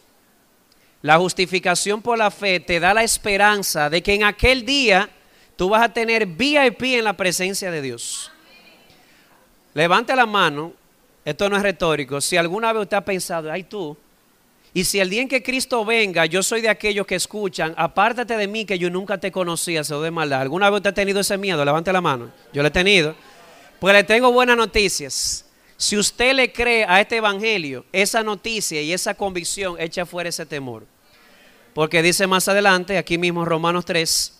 [1.01, 5.09] La justificación por la fe te da la esperanza de que en aquel día
[5.55, 8.31] tú vas a tener VIP en la presencia de Dios.
[9.75, 10.73] Levante la mano,
[11.23, 13.95] esto no es retórico, si alguna vez usted ha pensado, ay tú,
[14.73, 18.35] y si el día en que Cristo venga, yo soy de aquellos que escuchan, apártate
[18.35, 20.41] de mí que yo nunca te conocía, se de maldad.
[20.41, 21.63] ¿Alguna vez usted ha tenido ese miedo?
[21.63, 22.29] Levante la mano.
[22.51, 23.15] Yo lo he tenido.
[23.79, 25.45] Pues le tengo buenas noticias.
[25.77, 30.45] Si usted le cree a este evangelio, esa noticia y esa convicción echa fuera ese
[30.45, 30.85] temor.
[31.73, 34.33] Porque dice más adelante, aquí mismo Romanos 3,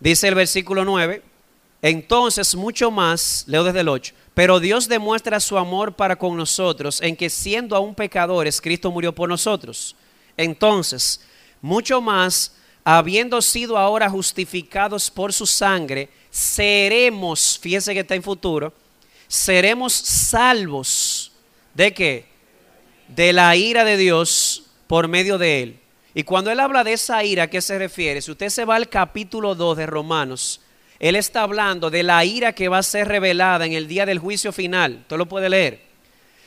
[0.00, 1.22] dice el versículo 9,
[1.82, 7.00] entonces mucho más, leo desde el 8, pero Dios demuestra su amor para con nosotros
[7.02, 9.94] en que siendo aún pecadores, Cristo murió por nosotros.
[10.36, 11.20] Entonces,
[11.60, 18.72] mucho más, habiendo sido ahora justificados por su sangre, seremos, fíjense que está en futuro,
[19.28, 21.32] seremos salvos
[21.74, 22.26] de qué?
[23.08, 25.80] De la ira de Dios por medio de él.
[26.14, 28.20] Y cuando él habla de esa ira, ¿a qué se refiere?
[28.20, 30.60] Si usted se va al capítulo 2 de Romanos,
[31.02, 34.20] él está hablando de la ira que va a ser revelada en el día del
[34.20, 34.98] juicio final.
[35.00, 35.80] Usted lo puede leer.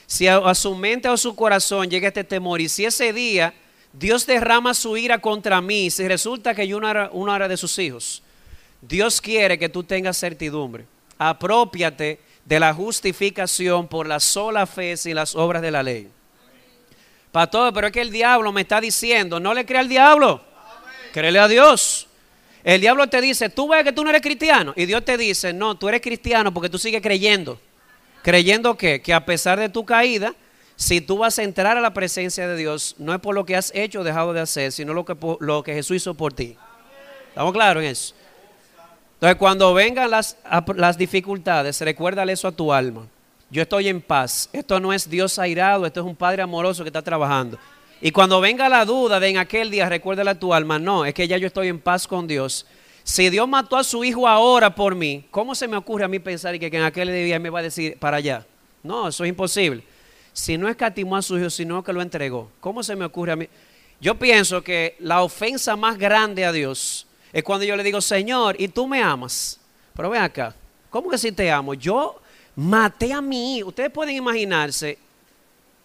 [0.08, 3.54] Si a, su mente o a su corazón llega este temor y si ese día
[3.92, 7.58] Dios derrama su ira contra mí, si resulta que yo no era, uno era de
[7.58, 8.24] sus hijos,
[8.82, 10.86] Dios quiere que tú tengas certidumbre.
[11.18, 16.08] Apropiate de la justificación por la sola fe sin las obras de la ley.
[17.34, 20.42] Pastor, pero es que el diablo me está diciendo, no le crea al diablo,
[21.12, 22.08] créele a Dios.
[22.66, 24.74] El diablo te dice, tú ves que tú no eres cristiano.
[24.76, 27.60] Y Dios te dice, no, tú eres cristiano porque tú sigues creyendo.
[28.24, 29.04] ¿Creyendo qué?
[29.04, 30.34] Que a pesar de tu caída,
[30.76, 33.56] si tú vas a entrar a la presencia de Dios, no es por lo que
[33.56, 36.58] has hecho o dejado de hacer, sino lo que, lo que Jesús hizo por ti.
[37.30, 38.16] ¿Estamos claros en eso?
[39.14, 40.36] Entonces, cuando vengan las,
[40.76, 43.06] las dificultades, recuérdale eso a tu alma.
[43.52, 44.50] Yo estoy en paz.
[44.52, 47.60] Esto no es Dios airado, esto es un Padre amoroso que está trabajando.
[48.02, 51.14] Y cuando venga la duda de en aquel día, recuérdale a tu alma, no, es
[51.14, 52.66] que ya yo estoy en paz con Dios.
[53.04, 56.20] Si Dios mató a su hijo ahora por mí, ¿cómo se me ocurre a mí
[56.20, 58.46] pensar que, que en aquel día me va a decir para allá?
[58.84, 59.84] No, eso es imposible.
[60.34, 62.52] Si no escatimó a su hijo, sino que lo entregó.
[62.60, 63.48] ¿Cómo se me ocurre a mí?
[64.02, 68.56] Yo pienso que la ofensa más grande a Dios es cuando yo le digo, Señor,
[68.60, 69.60] y tú me amas.
[69.96, 70.54] Pero ven acá,
[70.90, 71.74] ¿cómo que si te amo?
[71.74, 72.20] Yo
[72.56, 73.64] maté a mí.
[73.64, 74.98] Ustedes pueden imaginarse,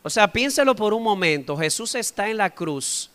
[0.03, 1.57] o sea, piénselo por un momento.
[1.57, 3.11] Jesús está en la cruz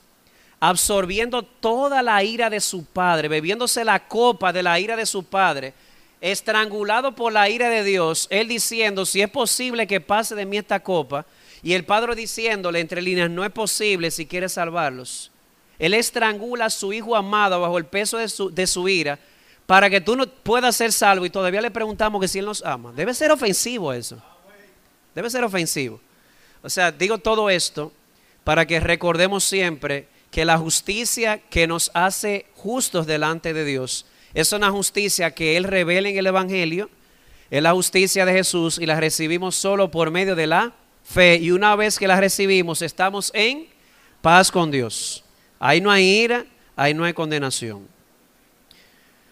[0.59, 5.23] absorbiendo toda la ira de su padre, bebiéndose la copa de la ira de su
[5.23, 5.73] padre,
[6.21, 10.57] estrangulado por la ira de Dios, él diciendo, si es posible que pase de mí
[10.57, 11.25] esta copa,
[11.61, 15.31] y el padre diciéndole entre líneas, no es posible si quiere salvarlos.
[15.77, 19.19] Él estrangula a su hijo amado bajo el peso de su, de su ira
[19.65, 22.63] para que tú no puedas ser salvo y todavía le preguntamos que si Él nos
[22.63, 22.93] ama.
[22.93, 24.21] Debe ser ofensivo eso.
[25.13, 25.99] Debe ser ofensivo.
[26.65, 27.91] O sea, digo todo esto
[28.43, 34.51] para que recordemos siempre que la justicia que nos hace justos delante de Dios es
[34.51, 36.89] una justicia que Él revela en el Evangelio,
[37.51, 40.73] es la justicia de Jesús y la recibimos solo por medio de la
[41.03, 41.35] fe.
[41.35, 43.67] Y una vez que la recibimos, estamos en
[44.23, 45.23] paz con Dios.
[45.59, 47.87] Ahí no hay ira, ahí no hay condenación.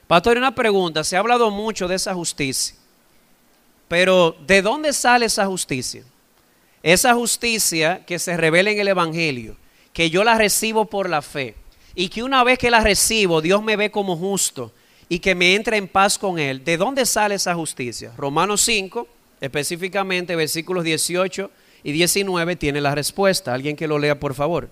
[0.05, 1.03] Pastor, una pregunta.
[1.03, 2.75] Se ha hablado mucho de esa justicia.
[3.87, 6.03] Pero ¿de dónde sale esa justicia?
[6.83, 9.55] Esa justicia que se revela en el Evangelio,
[9.93, 11.55] que yo la recibo por la fe
[11.95, 14.73] y que una vez que la recibo, Dios me ve como justo
[15.07, 16.63] y que me entra en paz con Él.
[16.65, 18.11] ¿De dónde sale esa justicia?
[18.17, 19.07] Romanos 5,
[19.39, 21.49] específicamente versículos 18
[21.83, 23.53] y 19, tiene la respuesta.
[23.53, 24.69] Alguien que lo lea, por favor.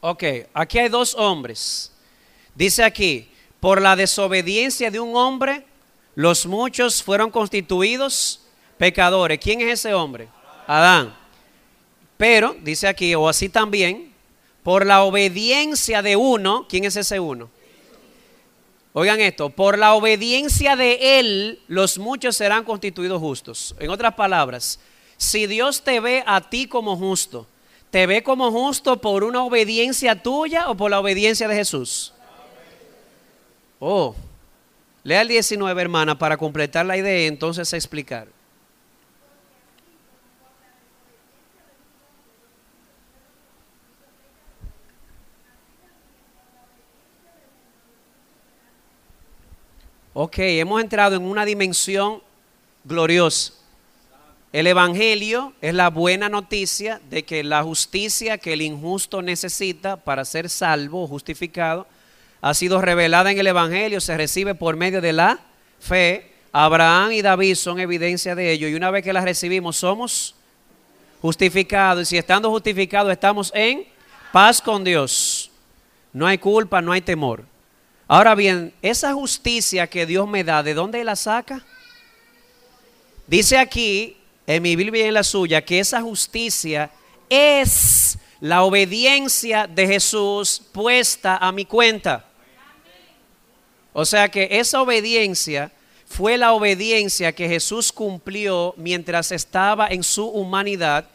[0.00, 1.92] Ok, aquí hay dos hombres.
[2.54, 3.28] Dice aquí,
[3.60, 5.64] por la desobediencia de un hombre,
[6.14, 8.40] los muchos fueron constituidos
[8.78, 9.38] pecadores.
[9.38, 10.28] ¿Quién es ese hombre?
[10.66, 11.14] Adán.
[12.16, 14.12] Pero, dice aquí, o así también,
[14.62, 17.50] por la obediencia de uno, ¿quién es ese uno?
[18.92, 23.74] Oigan esto, por la obediencia de él, los muchos serán constituidos justos.
[23.78, 24.80] En otras palabras,
[25.16, 27.46] si Dios te ve a ti como justo,
[27.90, 32.14] ¿Te ve como justo por una obediencia tuya o por la obediencia de Jesús?
[33.80, 34.14] Oh,
[35.02, 38.28] lea el 19, hermana, para completar la idea y entonces explicar.
[50.12, 52.22] Ok, hemos entrado en una dimensión
[52.84, 53.59] gloriosa.
[54.52, 60.24] El Evangelio es la buena noticia de que la justicia que el injusto necesita para
[60.24, 61.86] ser salvo o justificado
[62.40, 65.38] ha sido revelada en el Evangelio, se recibe por medio de la
[65.78, 66.32] fe.
[66.52, 70.34] Abraham y David son evidencia de ello y una vez que la recibimos somos
[71.22, 73.86] justificados y si estando justificados estamos en
[74.32, 75.52] paz con Dios.
[76.12, 77.44] No hay culpa, no hay temor.
[78.08, 81.64] Ahora bien, esa justicia que Dios me da, ¿de dónde la saca?
[83.28, 84.16] Dice aquí
[84.56, 86.90] en mi Biblia y en la suya, que esa justicia
[87.28, 92.24] es la obediencia de Jesús puesta a mi cuenta.
[93.92, 95.70] O sea que esa obediencia
[96.04, 101.08] fue la obediencia que Jesús cumplió mientras estaba en su humanidad.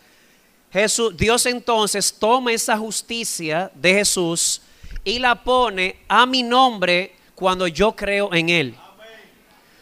[0.72, 4.62] Jesús, Dios entonces toma esa justicia de Jesús
[5.04, 8.76] y la pone a mi nombre cuando yo creo en Él.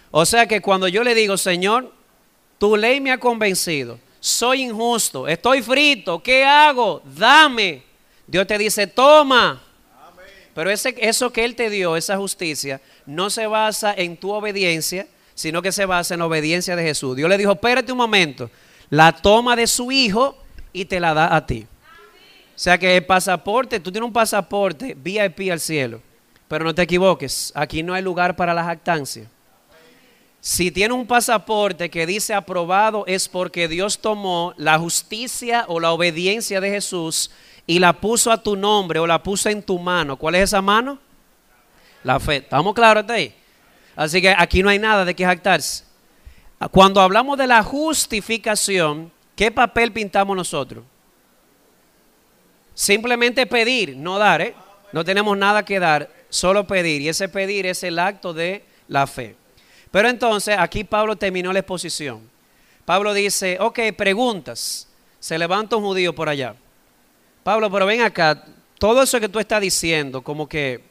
[0.10, 1.94] O sea que cuando yo le digo, Señor,
[2.64, 4.00] tu ley me ha convencido.
[4.22, 5.28] Soy injusto.
[5.28, 6.24] Estoy frito.
[6.24, 7.02] ¿Qué hago?
[7.04, 7.84] Dame.
[8.26, 9.62] Dios te dice, toma.
[10.56, 15.08] Pero ese, eso que Él te dio, esa justicia, no se basa en tu obediencia,
[15.36, 17.18] sino que se basa en la obediencia de Jesús.
[17.18, 18.50] Dios le dijo, espérate un momento.
[18.90, 20.38] La toma de su hijo
[20.72, 21.68] y te la da a ti.
[22.56, 26.00] O sea que el pasaporte, tú tienes un pasaporte VIP al cielo.
[26.48, 29.28] Pero no te equivoques, aquí no hay lugar para la jactancia.
[30.46, 35.94] Si tiene un pasaporte que dice aprobado es porque Dios tomó la justicia o la
[35.94, 37.32] obediencia de Jesús
[37.66, 40.18] y la puso a tu nombre o la puso en tu mano.
[40.18, 41.00] ¿Cuál es esa mano?
[42.04, 42.36] La fe.
[42.36, 43.34] ¿Estamos claros ahí?
[43.96, 45.86] Así que aquí no hay nada de que jactarse.
[46.72, 50.84] Cuando hablamos de la justificación, ¿qué papel pintamos nosotros?
[52.74, 54.56] Simplemente pedir, no dar, ¿eh?
[54.92, 57.02] No tenemos nada que dar, solo pedir.
[57.02, 59.38] Y ese pedir es el acto de la fe.
[59.94, 62.28] Pero entonces aquí Pablo terminó la exposición.
[62.84, 64.88] Pablo dice, ok, preguntas.
[65.20, 66.56] Se levanta un judío por allá.
[67.44, 68.44] Pablo, pero ven acá,
[68.80, 70.82] todo eso que tú estás diciendo, como que,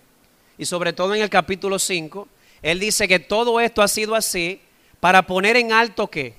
[0.57, 2.29] y sobre todo en el capítulo 5,
[2.63, 4.61] él dice que todo esto ha sido así
[5.01, 6.37] para poner en alto que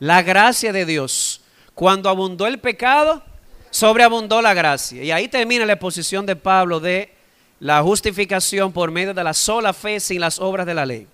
[0.00, 1.42] la gracia de Dios.
[1.74, 3.22] Cuando abundó el pecado,
[3.70, 5.00] sobreabundó la gracia.
[5.00, 7.14] Y ahí termina la exposición de Pablo de
[7.60, 11.06] la justificación por medio de la sola fe sin las obras de la ley.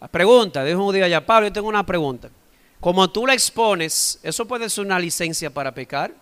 [0.00, 2.28] La pregunta, dijo un judío allá, Pablo, yo tengo una pregunta.
[2.80, 6.12] Como tú la expones, ¿eso puede ser una licencia para pecar?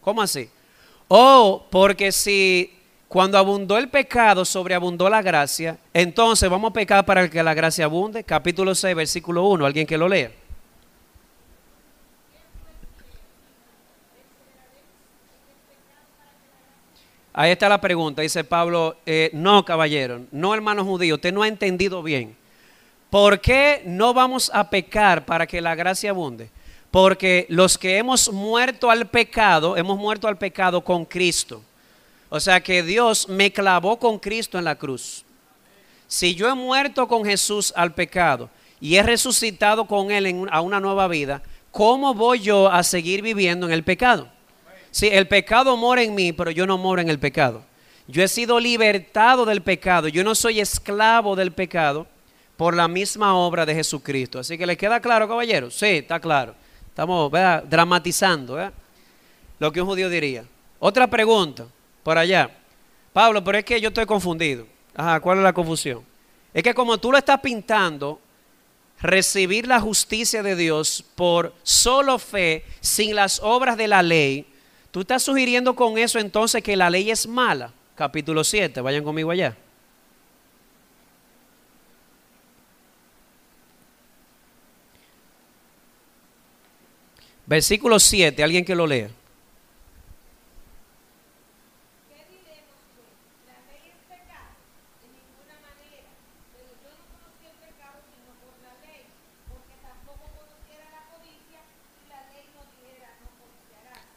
[0.00, 0.48] ¿Cómo así?
[1.08, 2.72] O porque si
[3.08, 7.86] cuando abundó el pecado, sobreabundó la gracia, entonces vamos a pecar para que la gracia
[7.86, 8.22] abunde.
[8.22, 10.30] Capítulo 6, versículo 1, alguien que lo lea.
[17.32, 21.48] Ahí está la pregunta, dice Pablo, eh, no caballero, no hermano judío, usted no ha
[21.48, 22.36] entendido bien.
[23.10, 26.50] ¿Por qué no vamos a pecar para que la gracia abunde?
[26.90, 31.62] Porque los que hemos muerto al pecado, hemos muerto al pecado con Cristo.
[32.28, 35.24] O sea que Dios me clavó con Cristo en la cruz.
[36.06, 38.50] Si yo he muerto con Jesús al pecado
[38.80, 43.66] y he resucitado con Él a una nueva vida, ¿cómo voy yo a seguir viviendo
[43.66, 44.28] en el pecado?
[44.90, 47.62] Sí, el pecado mora en mí, pero yo no moro en el pecado.
[48.06, 50.08] Yo he sido libertado del pecado.
[50.08, 52.06] Yo no soy esclavo del pecado
[52.58, 54.38] por la misma obra de Jesucristo.
[54.38, 55.70] Así que le queda claro, caballero.
[55.70, 56.54] Sí, está claro.
[56.86, 57.32] Estamos
[57.70, 58.70] dramatizando
[59.58, 60.44] lo que un judío diría.
[60.78, 61.64] Otra pregunta,
[62.02, 62.50] por allá.
[63.14, 64.66] Pablo, pero es que yo estoy confundido.
[64.94, 66.04] Ajá, ¿cuál es la confusión?
[66.52, 68.20] Es que como tú lo estás pintando,
[69.00, 74.44] recibir la justicia de Dios por solo fe, sin las obras de la ley,
[74.90, 77.72] Tú estás sugiriendo con eso entonces que la ley es mala.
[77.94, 79.56] Capítulo 7, vayan conmigo allá.
[87.48, 89.08] Versículo 7, alguien que lo lea.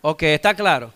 [0.02, 0.92] Ok, está claro.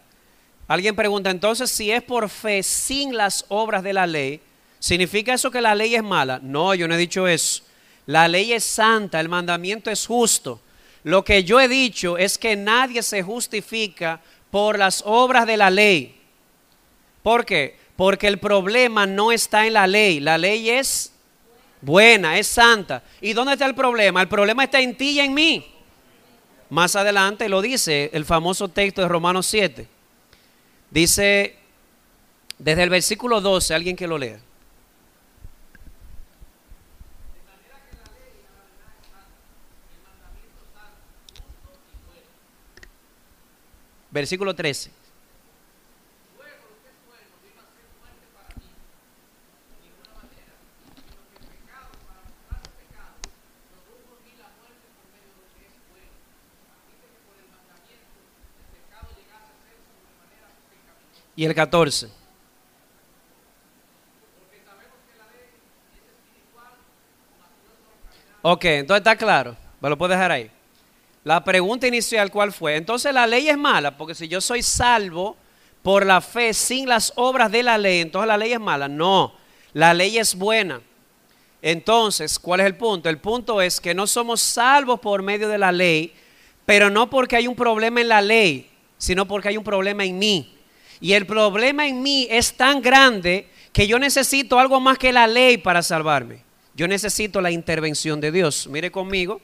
[0.67, 4.41] Alguien pregunta entonces si es por fe sin las obras de la ley,
[4.79, 6.39] ¿significa eso que la ley es mala?
[6.43, 7.63] No, yo no he dicho eso.
[8.07, 10.59] La ley es santa, el mandamiento es justo.
[11.05, 15.69] Lo que yo he dicho es que nadie se justifica por las obras de la
[15.69, 16.19] ley.
[17.21, 17.77] ¿Por qué?
[17.95, 20.19] Porque el problema no está en la ley.
[20.19, 21.13] La ley es
[21.79, 23.03] buena, es santa.
[23.21, 24.19] ¿Y dónde está el problema?
[24.19, 25.71] El problema está en ti y en mí.
[26.71, 29.87] Más adelante lo dice el famoso texto de Romanos 7.
[30.89, 31.55] Dice
[32.57, 34.39] desde el versículo 12, alguien que lo lea.
[44.16, 44.91] Versículo 13.
[61.36, 62.07] y el 14.
[68.41, 69.57] Ok, entonces está claro.
[69.82, 70.54] Me lo puedo dejar ahí.
[71.26, 72.76] La pregunta inicial, ¿cuál fue?
[72.76, 75.36] Entonces la ley es mala, porque si yo soy salvo
[75.82, 78.88] por la fe sin las obras de la ley, entonces la ley es mala.
[78.88, 79.34] No,
[79.73, 80.82] la ley es buena.
[81.63, 83.09] Entonces, ¿cuál es el punto?
[83.09, 86.13] El punto es que no somos salvos por medio de la ley,
[86.63, 88.69] pero no porque hay un problema en la ley,
[88.99, 90.55] sino porque hay un problema en mí.
[91.01, 95.26] Y el problema en mí es tan grande que yo necesito algo más que la
[95.26, 96.43] ley para salvarme.
[96.76, 98.67] Yo necesito la intervención de Dios.
[98.67, 99.41] Mire conmigo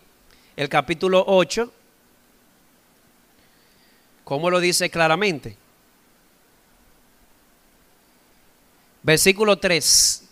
[0.61, 1.73] el capítulo 8,
[4.23, 5.57] ¿cómo lo dice claramente?
[9.01, 10.29] Versículo 3.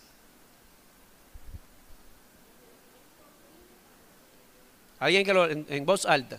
[5.00, 6.38] Alguien que lo en voz alta.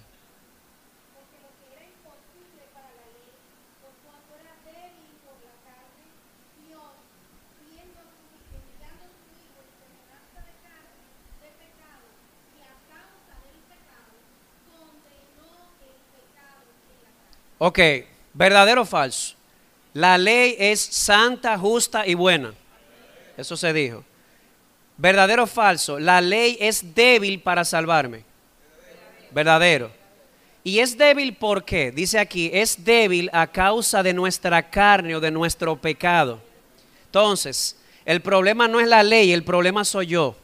[17.64, 17.80] Ok,
[18.34, 19.36] verdadero o falso.
[19.94, 22.56] La ley es santa, justa y buena.
[23.38, 24.04] Eso se dijo.
[24.98, 26.00] Verdadero o falso.
[26.00, 28.24] La ley es débil para salvarme.
[29.30, 29.92] Verdadero.
[30.64, 31.92] Y es débil ¿por qué?
[31.92, 36.42] Dice aquí, es débil a causa de nuestra carne o de nuestro pecado.
[37.06, 40.36] Entonces, el problema no es la ley, el problema soy yo.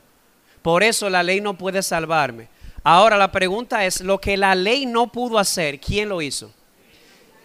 [0.61, 2.47] Por eso la ley no puede salvarme.
[2.83, 6.53] Ahora la pregunta es, lo que la ley no pudo hacer, ¿quién lo hizo?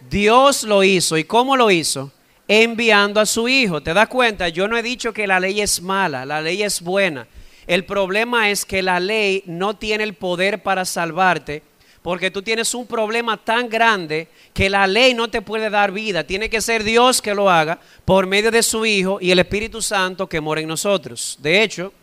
[0.09, 1.17] Dios lo hizo.
[1.17, 2.11] ¿Y cómo lo hizo?
[2.47, 3.81] Enviando a su Hijo.
[3.81, 4.49] ¿Te das cuenta?
[4.49, 7.27] Yo no he dicho que la ley es mala, la ley es buena.
[7.67, 11.63] El problema es que la ley no tiene el poder para salvarte
[12.03, 16.25] porque tú tienes un problema tan grande que la ley no te puede dar vida.
[16.25, 19.81] Tiene que ser Dios que lo haga por medio de su Hijo y el Espíritu
[19.81, 21.37] Santo que mora en nosotros.
[21.41, 21.93] De hecho,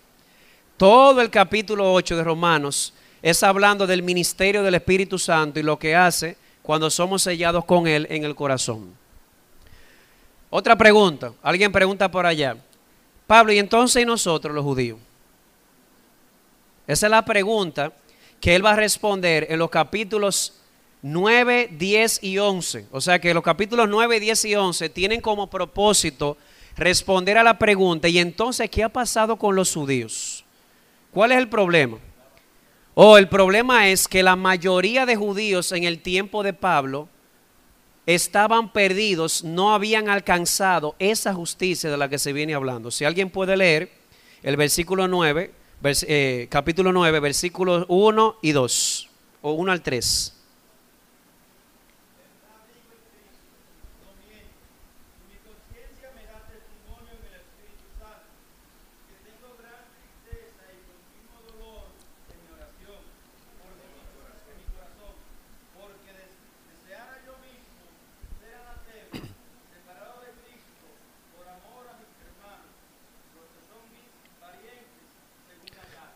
[0.79, 5.79] todo el capítulo 8 de Romanos es hablando del ministerio del Espíritu Santo y lo
[5.79, 6.39] que hace
[6.71, 8.95] cuando somos sellados con Él en el corazón.
[10.51, 12.57] Otra pregunta, alguien pregunta por allá.
[13.27, 14.97] Pablo, ¿y entonces nosotros los judíos?
[16.87, 17.93] Esa es la pregunta
[18.41, 20.61] que él va a responder en los capítulos
[21.03, 22.87] 9, 10 y 11.
[22.93, 26.37] O sea que los capítulos 9, 10 y 11 tienen como propósito
[26.77, 30.45] responder a la pregunta, ¿y entonces qué ha pasado con los judíos?
[31.11, 31.99] ¿Cuál es el problema?
[33.03, 37.09] O oh, el problema es que la mayoría de judíos en el tiempo de Pablo
[38.05, 42.91] estaban perdidos, no habían alcanzado esa justicia de la que se viene hablando.
[42.91, 43.91] Si alguien puede leer
[44.43, 45.51] el versículo 9,
[45.83, 49.09] eh, capítulo 9, versículos 1 y 2,
[49.41, 50.40] o 1 al 3.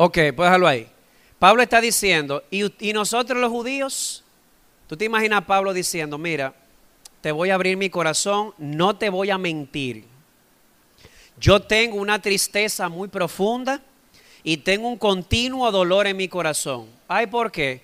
[0.05, 0.87] Ok, pues déjalo ahí.
[1.39, 4.23] Pablo está diciendo, ¿y, nosotros los judíos?
[4.87, 6.53] ¿Tú te imaginas a Pablo diciendo, mira,
[7.23, 10.05] te voy a abrir mi corazón, no te voy a mentir.
[11.41, 13.81] Yo tengo una tristeza muy profunda
[14.43, 16.87] y tengo un continuo dolor en mi corazón.
[17.09, 17.81] ¿Ay por qué?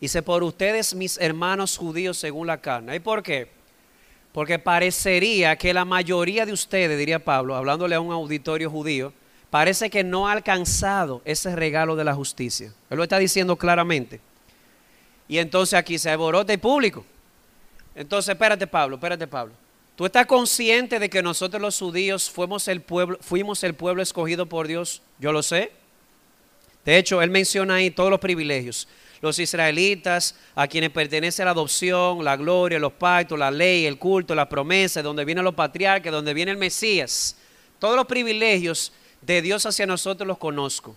[0.00, 2.92] Dice, por ustedes mis hermanos judíos según la carne.
[2.92, 3.50] ¿Ay por qué?
[4.30, 9.12] Porque parecería que la mayoría de ustedes, diría Pablo, hablándole a un auditorio judío,
[9.56, 12.74] parece que no ha alcanzado ese regalo de la justicia.
[12.90, 14.20] Él lo está diciendo claramente.
[15.28, 17.06] Y entonces aquí se aborota el público.
[17.94, 19.54] Entonces, espérate Pablo, espérate Pablo.
[19.96, 24.44] ¿Tú estás consciente de que nosotros los judíos fuimos el pueblo, fuimos el pueblo escogido
[24.44, 25.00] por Dios?
[25.18, 25.72] Yo lo sé.
[26.84, 28.86] De hecho, él menciona ahí todos los privilegios.
[29.22, 34.34] Los israelitas, a quienes pertenece la adopción, la gloria, los pactos, la ley, el culto,
[34.34, 37.38] la promesa, donde vienen los patriarcas, donde viene el Mesías.
[37.78, 38.92] Todos los privilegios
[39.26, 40.96] de Dios hacia nosotros los conozco.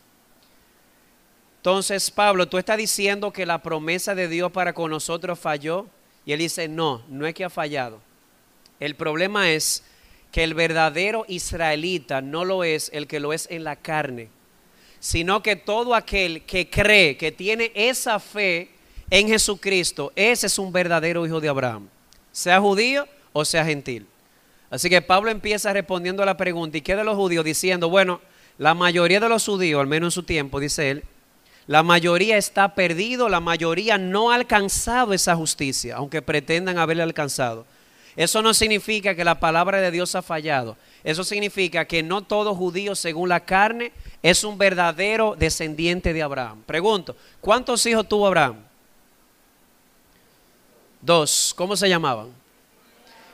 [1.57, 5.88] Entonces, Pablo, tú estás diciendo que la promesa de Dios para con nosotros falló.
[6.25, 7.99] Y él dice, no, no es que ha fallado.
[8.80, 9.84] El problema es
[10.32, 14.30] que el verdadero israelita no lo es el que lo es en la carne,
[14.99, 18.69] sino que todo aquel que cree, que tiene esa fe
[19.09, 21.89] en Jesucristo, ese es un verdadero hijo de Abraham,
[22.32, 24.05] sea judío o sea gentil.
[24.70, 27.43] Así que Pablo empieza respondiendo a la pregunta, ¿y qué de los judíos?
[27.43, 28.22] Diciendo, bueno,
[28.57, 31.03] la mayoría de los judíos, al menos en su tiempo, dice él,
[31.65, 37.65] la mayoría está perdido, la mayoría no ha alcanzado esa justicia, aunque pretendan haberle alcanzado.
[38.15, 40.78] Eso no significa que la palabra de Dios ha fallado.
[41.03, 43.91] Eso significa que no todo judío según la carne
[44.22, 46.63] es un verdadero descendiente de Abraham.
[46.65, 48.57] Pregunto, ¿cuántos hijos tuvo Abraham?
[51.01, 51.53] Dos.
[51.55, 52.38] ¿Cómo se llamaban?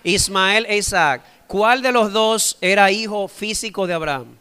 [0.06, 1.24] Ismael e Isaac.
[1.48, 4.38] ¿Cuál de los dos era hijo físico de Abraham?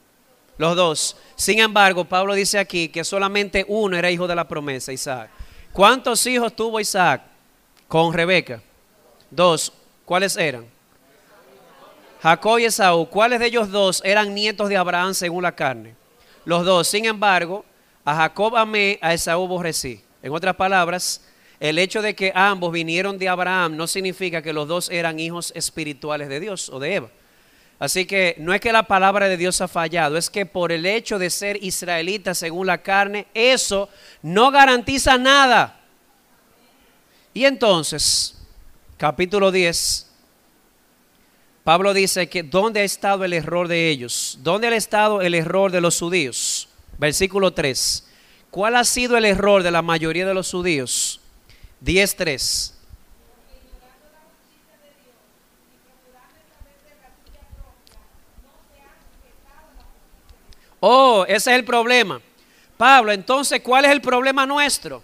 [0.59, 1.17] Los dos.
[1.35, 5.31] Sin embargo, Pablo dice aquí que solamente uno era hijo de la promesa, Isaac.
[5.73, 7.23] ¿Cuántos hijos tuvo Isaac
[7.89, 8.63] con Rebeca?
[9.31, 9.73] Dos.
[10.05, 10.67] ¿Cuáles eran?
[12.23, 13.07] Jacob y Esaú.
[13.07, 15.95] ¿Cuáles de ellos dos eran nietos de Abraham según la carne?
[16.45, 16.87] Los dos.
[16.87, 17.65] Sin embargo,
[18.05, 20.03] a Jacob amé, a Esaú aborrecí.
[20.23, 21.23] En otras palabras,
[21.61, 25.53] el hecho de que ambos vinieron de Abraham no significa que los dos eran hijos
[25.55, 27.11] espirituales de Dios o de Eva.
[27.79, 30.87] Así que no es que la palabra de Dios ha fallado, es que por el
[30.87, 33.89] hecho de ser israelita según la carne, eso
[34.23, 35.81] no garantiza nada.
[37.33, 38.39] Y entonces,
[38.97, 40.11] capítulo 10,
[41.65, 44.39] Pablo dice que ¿dónde ha estado el error de ellos?
[44.43, 46.69] ¿Dónde ha estado el error de los judíos?
[46.99, 48.07] Versículo 3.
[48.51, 51.21] ¿Cuál ha sido el error de la mayoría de los judíos?
[51.85, 52.73] 10.3.
[60.81, 62.21] Oh, ese es el problema.
[62.77, 65.03] Pablo, entonces, ¿cuál es el problema nuestro?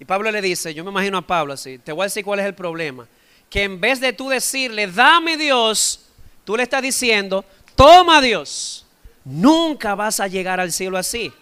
[0.00, 2.40] Y Pablo le dice, yo me imagino a Pablo así, te voy a decir cuál
[2.40, 3.06] es el problema.
[3.48, 6.06] Que en vez de tú decirle, dame Dios,
[6.44, 7.44] tú le estás diciendo,
[7.76, 8.86] toma Dios.
[9.24, 11.32] Nunca vas a llegar al cielo así.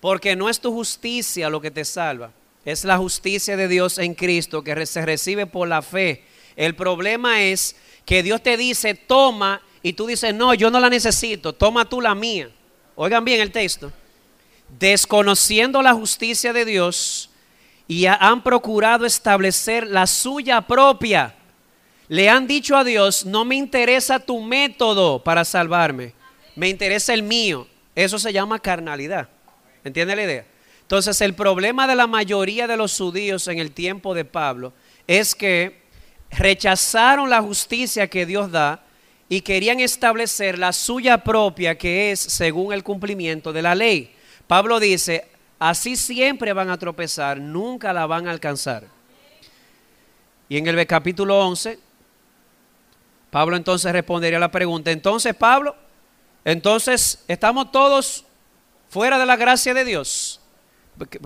[0.00, 2.30] Porque no es tu justicia lo que te salva.
[2.64, 7.42] Es la justicia de Dios en Cristo que se recibe por la fe El problema
[7.42, 11.88] es que Dios te dice, toma, y tú dices, no, yo no la necesito, toma
[11.88, 12.50] tú la mía.
[12.94, 13.92] Oigan bien el texto.
[14.78, 17.30] Desconociendo la justicia de Dios
[17.88, 21.34] y han procurado establecer la suya propia.
[22.08, 26.14] Le han dicho a Dios, no me interesa tu método para salvarme,
[26.56, 27.66] me interesa el mío.
[27.94, 29.28] Eso se llama carnalidad.
[29.84, 30.46] ¿Entiende la idea?
[30.82, 34.72] Entonces el problema de la mayoría de los judíos en el tiempo de Pablo
[35.06, 35.82] es que
[36.30, 38.82] rechazaron la justicia que Dios da
[39.28, 44.14] y querían establecer la suya propia que es según el cumplimiento de la ley.
[44.46, 45.26] Pablo dice,
[45.58, 48.84] así siempre van a tropezar, nunca la van a alcanzar.
[50.50, 51.78] Y en el capítulo 11,
[53.30, 55.74] Pablo entonces respondería a la pregunta, entonces Pablo,
[56.44, 58.26] entonces estamos todos
[58.90, 60.41] fuera de la gracia de Dios.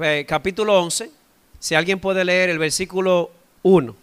[0.02, 1.10] Eh, capítulo 11,
[1.58, 3.30] si alguien puede leer el versículo
[3.62, 3.96] 1.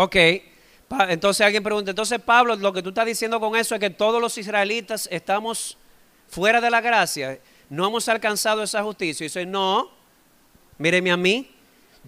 [0.00, 0.14] Ok,
[1.08, 4.20] entonces alguien pregunta, entonces Pablo, lo que tú estás diciendo con eso es que todos
[4.20, 5.76] los israelitas estamos
[6.28, 9.24] fuera de la gracia, no hemos alcanzado esa justicia.
[9.24, 9.90] Y dice, no,
[10.78, 11.50] míreme a mí,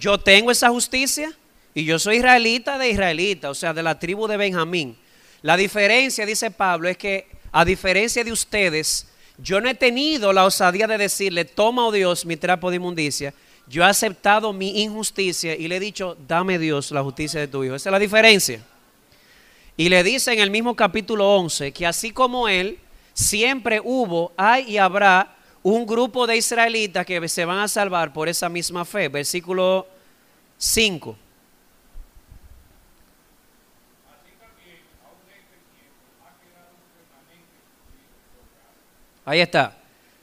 [0.00, 1.30] yo tengo esa justicia
[1.74, 4.96] y yo soy israelita de israelita, o sea, de la tribu de Benjamín.
[5.42, 10.46] La diferencia, dice Pablo, es que a diferencia de ustedes, yo no he tenido la
[10.46, 13.34] osadía de decirle, toma, oh Dios, mi trapo de inmundicia.
[13.68, 17.62] Yo he aceptado mi injusticia y le he dicho, dame Dios la justicia de tu
[17.62, 17.74] hijo.
[17.74, 18.60] Esa es la diferencia.
[19.76, 22.78] Y le dice en el mismo capítulo 11 que así como él,
[23.12, 28.28] siempre hubo, hay y habrá un grupo de israelitas que se van a salvar por
[28.28, 29.08] esa misma fe.
[29.08, 29.86] Versículo
[30.58, 31.16] 5.
[39.24, 39.76] Ahí está.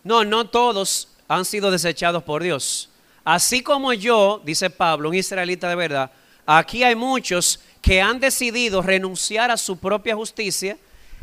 [0.04, 2.90] No, no todos han sido desechados por Dios.
[3.24, 6.12] Así como yo, dice Pablo, un israelita de verdad,
[6.46, 10.78] aquí hay muchos que han decidido renunciar a su propia justicia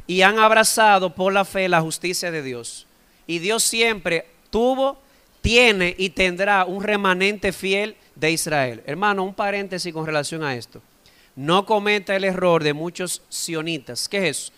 [0.07, 2.87] y han abrazado por la fe la justicia de Dios.
[3.27, 4.99] Y Dios siempre tuvo,
[5.41, 8.83] tiene y tendrá un remanente fiel de Israel.
[8.87, 10.81] Hermano, un paréntesis con relación a esto.
[11.37, 14.09] No cometa el error de muchos sionitas.
[14.09, 14.53] ¿Qué es eso?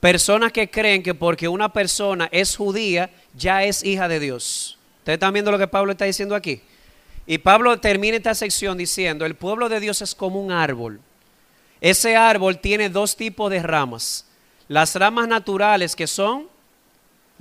[0.00, 4.78] Personas que creen que porque una persona es judía, ya es hija de Dios.
[4.98, 6.60] ¿Ustedes están viendo lo que Pablo está diciendo aquí?
[7.26, 11.00] Y Pablo termina esta sección diciendo, el pueblo de Dios es como un árbol.
[11.80, 14.26] Ese árbol tiene dos tipos de ramas.
[14.68, 16.48] Las ramas naturales que son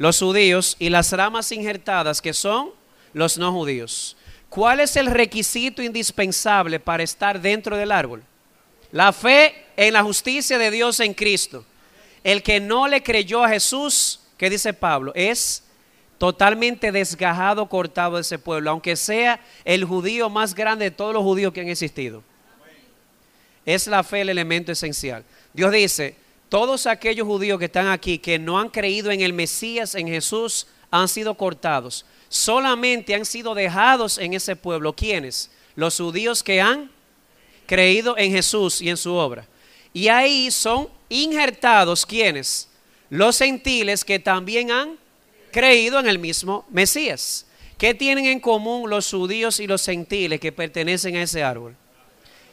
[0.02, 2.72] los judíos y las ramas injertadas que son
[3.14, 4.18] los no judíos.
[4.49, 8.24] ¿Cuál es el requisito indispensable para estar dentro del árbol?
[8.91, 11.64] La fe en la justicia de Dios en Cristo.
[12.24, 15.12] El que no le creyó a Jesús, ¿qué dice Pablo?
[15.14, 15.66] Es
[16.18, 21.22] totalmente desgajado, cortado de ese pueblo, aunque sea el judío más grande de todos los
[21.22, 22.24] judíos que han existido.
[23.68, 25.24] Es la fe el elemento esencial.
[25.54, 26.16] Dios dice,
[26.52, 30.68] todos aquellos judíos que están aquí que no han creído en el Mesías, en Jesús,
[30.91, 32.06] han sido cortados.
[32.28, 34.91] Solamente han sido dejados en ese pueblo.
[34.91, 35.49] ¿Quiénes?
[35.76, 36.91] Los judíos que han
[37.66, 39.47] creído en Jesús y en su obra.
[39.93, 42.68] Y ahí son injertados ¿quiénes?
[43.10, 44.97] Los gentiles que también han
[45.54, 47.45] creído en el mismo Mesías.
[47.78, 51.78] ¿Qué tienen en común los judíos y los gentiles que pertenecen a ese árbol?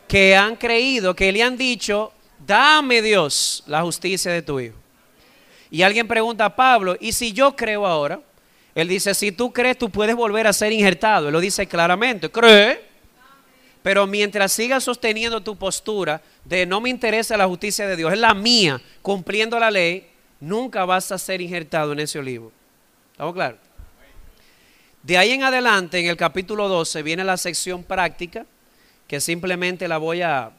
[0.07, 2.13] Que han creído, que le han dicho,
[2.47, 4.77] dame Dios la justicia de tu hijo.
[5.71, 8.21] Y alguien pregunta a Pablo, ¿y si yo creo ahora?
[8.75, 11.27] Él dice, si tú crees, tú puedes volver a ser injertado.
[11.29, 12.87] Él lo dice claramente, cree.
[13.83, 18.19] Pero mientras sigas sosteniendo tu postura de no me interesa la justicia de Dios, es
[18.19, 20.09] la mía, cumpliendo la ley,
[20.41, 22.53] nunca vas a ser injertado en ese olivo.
[23.13, 23.59] ¿Estamos claros?
[25.03, 28.47] De ahí en adelante, en el capítulo 12, viene la sección práctica,
[29.07, 30.51] que simplemente la voy a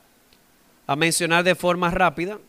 [0.89, 2.39] a mencionar de forma rápida.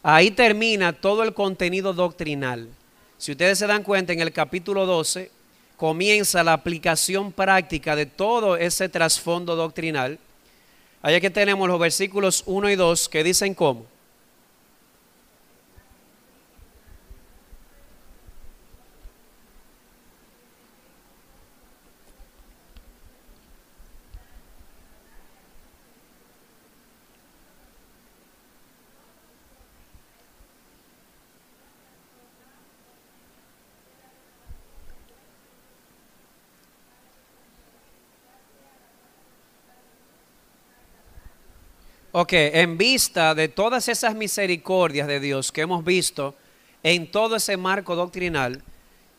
[0.00, 2.68] Ahí termina todo el contenido doctrinal.
[3.18, 5.28] Si ustedes se dan cuenta, en el capítulo 12
[5.76, 10.20] comienza la aplicación práctica de todo ese trasfondo doctrinal.
[11.02, 13.86] Allá que tenemos los versículos 1 y 2 que dicen cómo.
[42.16, 46.36] Ok, en vista de todas esas misericordias de Dios que hemos visto
[46.84, 48.62] en todo ese marco doctrinal,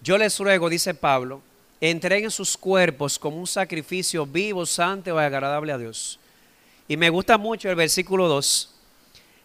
[0.02, 1.41] yo les ruego, dice Pablo,
[1.82, 6.22] entreguen sus cuerpos como un sacrificio vivo, santo y agradable a Dios.
[6.88, 8.74] Y me gusta mucho el versículo 2.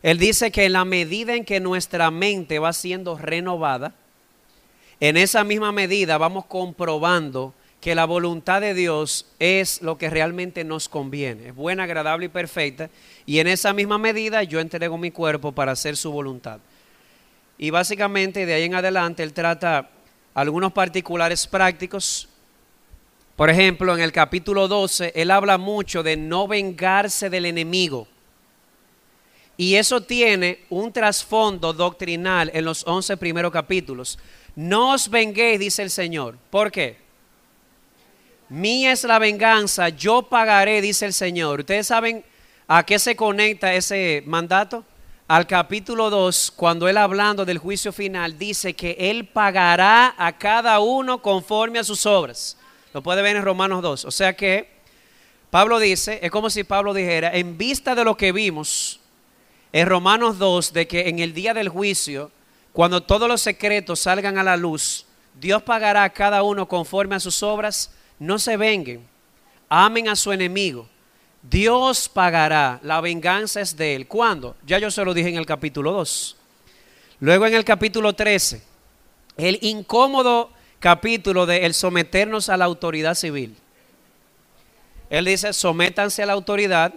[0.05, 3.96] Él dice que en la medida en que nuestra mente va siendo renovada,
[5.01, 10.64] en esa misma medida vamos comprobando que la voluntad de Dios es lo que realmente
[10.64, 12.90] nos conviene, es buena, agradable y perfecta,
[13.24, 16.60] y en esa misma medida yo entrego mi cuerpo para hacer su voluntad.
[17.56, 19.90] Y básicamente de ahí en adelante él trata
[20.34, 22.28] algunos particulares prácticos.
[23.36, 28.06] Por ejemplo, en el capítulo 12, él habla mucho de no vengarse del enemigo.
[29.56, 34.18] Y eso tiene un trasfondo doctrinal en los 11 primeros capítulos.
[34.56, 36.38] No os venguéis, dice el Señor.
[36.50, 37.09] ¿Por qué?
[38.51, 41.61] Mía es la venganza, yo pagaré, dice el Señor.
[41.61, 42.24] ¿Ustedes saben
[42.66, 44.84] a qué se conecta ese mandato?
[45.28, 50.80] Al capítulo 2, cuando él hablando del juicio final, dice que él pagará a cada
[50.80, 52.57] uno conforme a sus obras.
[52.92, 54.07] Lo puede ver en Romanos 2.
[54.07, 54.68] O sea que
[55.51, 58.98] Pablo dice, es como si Pablo dijera, en vista de lo que vimos
[59.72, 62.32] en Romanos 2, de que en el día del juicio,
[62.72, 65.07] cuando todos los secretos salgan a la luz,
[65.40, 69.04] Dios pagará a cada uno conforme a sus obras no se venguen,
[69.68, 70.88] amen a su enemigo.
[71.42, 74.06] Dios pagará, la venganza es de él.
[74.06, 74.54] ¿Cuándo?
[74.66, 76.36] Ya yo se lo dije en el capítulo 2.
[77.20, 78.62] Luego en el capítulo 13,
[79.38, 83.56] el incómodo capítulo de el someternos a la autoridad civil.
[85.08, 86.92] Él dice, sométanse a la autoridad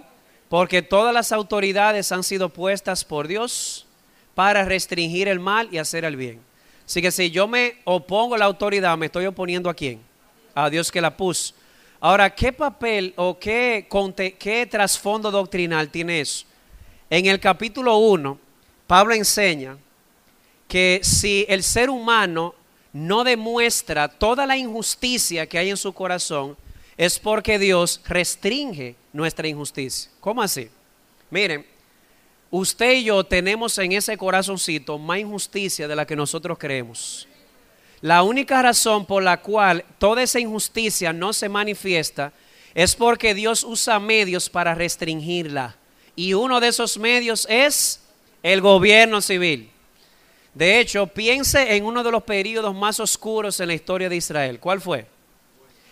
[0.50, 3.88] porque todas las autoridades han sido puestas por Dios
[4.36, 6.42] para restringir el mal y hacer el bien.
[6.86, 10.02] Así que si yo me opongo a la autoridad, me estoy oponiendo a quién?
[10.56, 11.54] A Dios que la puso.
[12.00, 13.88] Ahora, ¿qué papel o qué,
[14.38, 16.46] qué trasfondo doctrinal tiene eso?
[17.10, 18.38] En el capítulo 1,
[18.88, 19.78] Pablo enseña
[20.68, 22.56] que si el ser humano
[22.92, 26.58] no demuestra toda la injusticia que hay en su corazón,
[26.98, 30.12] es porque Dios restringe nuestra injusticia.
[30.20, 30.70] ¿Cómo así?
[31.30, 31.66] Miren,
[32.52, 37.28] usted y yo tenemos en ese corazoncito más injusticia de la que nosotros creemos.
[38.04, 42.34] La única razón por la cual toda esa injusticia no se manifiesta
[42.76, 45.78] es porque Dios usa medios para restringirla.
[46.14, 48.02] Y uno de esos medios es
[48.44, 49.72] el gobierno civil.
[50.54, 54.60] De hecho, piense en uno de los periodos más oscuros en la historia de Israel.
[54.60, 55.08] ¿Cuál fue?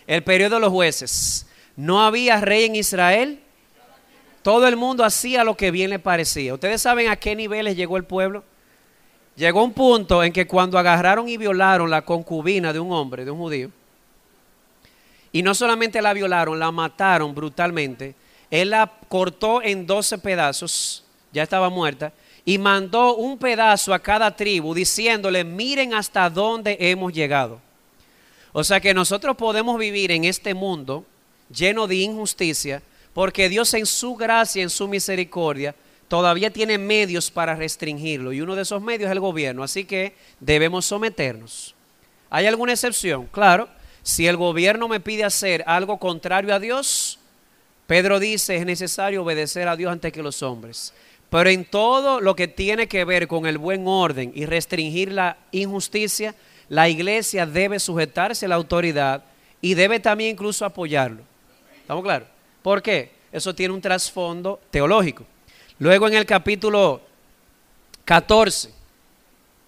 [0.05, 1.47] El periodo de los jueces.
[1.78, 3.39] No había rey en Israel.
[4.41, 6.55] Todo el mundo hacía lo que bien le parecía.
[6.55, 8.43] ¿Ustedes saben a qué niveles llegó el pueblo?
[9.36, 13.32] Llegó un punto en que cuando agarraron y violaron la concubina de un hombre, de
[13.32, 13.71] un judío,
[15.32, 18.15] y no solamente la violaron, la mataron brutalmente,
[18.49, 22.11] él la cortó en 12 pedazos, ya estaba muerta,
[22.43, 27.61] y mandó un pedazo a cada tribu diciéndole, miren hasta dónde hemos llegado.
[28.51, 31.05] O sea que nosotros podemos vivir en este mundo
[31.49, 32.82] lleno de injusticia,
[33.13, 35.75] porque Dios en su gracia, en su misericordia,
[36.12, 40.14] todavía tiene medios para restringirlo y uno de esos medios es el gobierno, así que
[40.41, 41.74] debemos someternos.
[42.30, 43.28] ¿Hay alguna excepción?
[43.28, 43.70] Claro,
[44.03, 47.18] si el gobierno me pide hacer algo contrario a Dios,
[47.88, 50.93] Pedro dice es necesario obedecer a Dios antes que los hombres.
[51.30, 55.38] Pero en todo lo que tiene que ver con el buen orden y restringir la
[55.53, 56.36] injusticia,
[56.68, 59.24] la iglesia debe sujetarse a la autoridad
[59.62, 61.22] y debe también incluso apoyarlo.
[61.80, 62.28] ¿Estamos claros?
[62.62, 63.12] ¿Por qué?
[63.32, 65.26] Eso tiene un trasfondo teológico.
[65.82, 67.01] Luego en el capítulo
[68.05, 68.69] 14,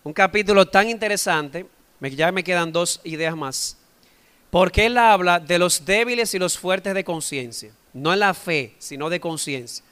[0.04, 1.66] un capítulo tan interesante,
[2.00, 3.76] ya me quedan dos ideas más,
[4.52, 8.76] porque él habla de los débiles y los fuertes de conciencia, no en la fe,
[8.78, 9.84] sino de conciencia.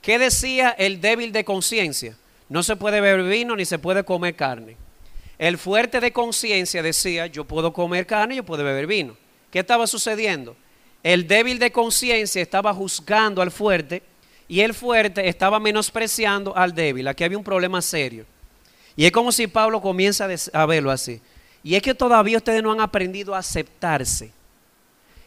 [0.00, 2.16] ¿Qué decía el débil de conciencia?
[2.48, 4.74] No se puede beber vino ni se puede comer carne.
[5.36, 9.18] El fuerte de conciencia decía, yo puedo comer carne, yo puedo beber vino.
[9.50, 10.56] ¿Qué estaba sucediendo?
[11.02, 14.02] El débil de conciencia estaba juzgando al fuerte
[14.48, 17.06] y el fuerte estaba menospreciando al débil.
[17.06, 18.24] Aquí había un problema serio.
[18.96, 21.20] Y es como si Pablo comienza a verlo así.
[21.62, 24.32] Y es que todavía ustedes no han aprendido a aceptarse.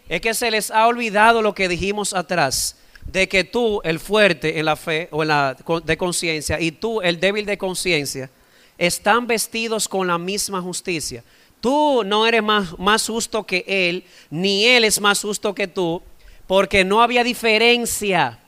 [0.09, 4.59] Es que se les ha olvidado lo que dijimos atrás, de que tú, el fuerte
[4.59, 5.55] en la fe o en la
[5.85, 8.29] de conciencia, y tú, el débil de conciencia,
[8.77, 11.23] están vestidos con la misma justicia.
[11.61, 16.01] Tú no eres más, más justo que él, ni él es más justo que tú,
[16.47, 18.40] porque no había diferencia.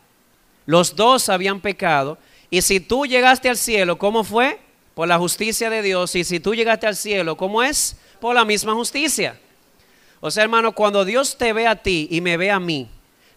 [0.66, 2.18] Los dos habían pecado.
[2.50, 4.60] Y si tú llegaste al cielo, ¿cómo fue?
[4.94, 6.16] Por la justicia de Dios.
[6.16, 7.98] Y si tú llegaste al cielo, ¿cómo es?
[8.20, 9.40] Por la misma justicia.
[10.20, 12.88] O sea, hermano, cuando Dios te ve a ti y me ve a mí,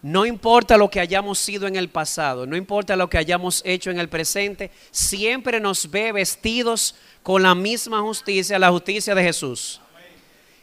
[0.02, 3.90] no importa lo que hayamos sido en el pasado, no importa lo que hayamos hecho
[3.90, 9.80] en el presente, siempre nos ve vestidos con la misma justicia, la justicia de Jesús.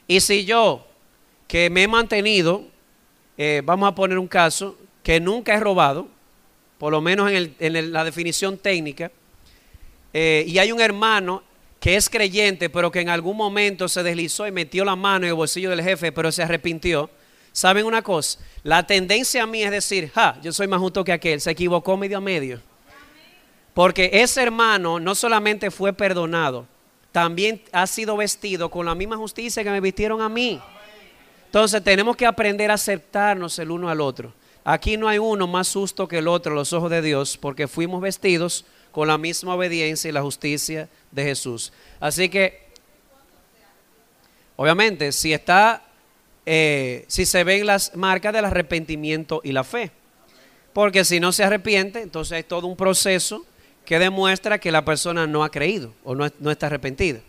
[0.08, 0.88] Y si yo,
[1.48, 2.64] que me he mantenido,
[3.38, 6.08] eh, vamos a poner un caso, que nunca he robado,
[6.84, 9.10] por lo menos en, la definición técnica,
[10.12, 11.42] eh, y hay un hermano
[11.80, 15.30] que es creyente, pero que en algún momento se deslizó y metió la mano en
[15.30, 17.10] el bolsillo del jefe, pero se arrepintió,
[17.54, 18.38] ¿Saben una cosa?
[18.64, 21.96] La tendencia a mí es decir, ja, yo soy más justo que aquel, se equivocó
[21.96, 22.60] medio a medio.
[23.74, 26.68] Porque ese hermano no solamente fue perdonado,
[27.14, 30.60] también ha sido vestido con la misma justicia que me vistieron a mí.
[31.46, 34.34] Entonces tenemos que aprender a aceptarnos el uno al otro.
[34.64, 38.02] Aquí no hay uno más justo que el otro, los ojos de Dios, porque fuimos
[38.02, 41.74] vestidos con la misma obediencia y la justicia de Jesús.
[42.00, 42.68] Así que,
[44.56, 45.84] obviamente, si está
[46.46, 49.92] eh, si se ven las marcas del arrepentimiento y la fe.
[50.74, 53.46] Porque si no se arrepiente, entonces hay todo un proceso
[53.86, 57.20] que demuestra que la persona no ha creído o no, no está arrepentida.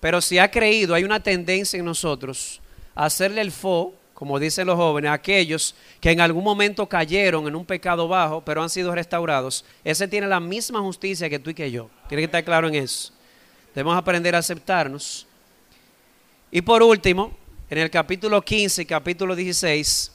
[0.00, 2.60] Pero si ha creído, hay una tendencia en nosotros
[2.94, 7.56] a hacerle el fo, como dicen los jóvenes, aquellos que en algún momento cayeron en
[7.56, 9.64] un pecado bajo, pero han sido restaurados.
[9.82, 11.90] Ese tiene la misma justicia que tú y que yo.
[12.08, 13.12] Tiene que estar claro en eso.
[13.74, 15.26] Debemos aprender a aceptarnos.
[16.52, 17.36] Y por último,
[17.68, 20.12] en el capítulo 15 y capítulo 16,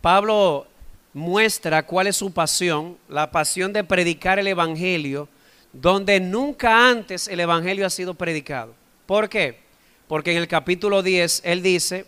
[0.00, 0.68] Pablo
[1.12, 5.28] muestra cuál es su pasión, la pasión de predicar el Evangelio,
[5.72, 8.74] donde nunca antes el Evangelio ha sido predicado.
[9.06, 9.58] ¿Por qué?
[10.06, 12.06] Porque en el capítulo 10 él dice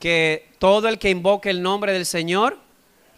[0.00, 2.58] que todo el que invoque el nombre del Señor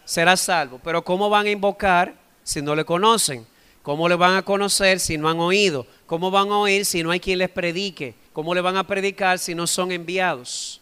[0.05, 0.81] será salvo.
[0.85, 3.47] Pero ¿cómo van a invocar si no le conocen?
[3.83, 5.87] ¿Cómo le van a conocer si no han oído?
[6.07, 8.15] ¿Cómo van a oír si no hay quien les predique?
[8.33, 10.81] ¿Cómo le van a predicar si no son enviados?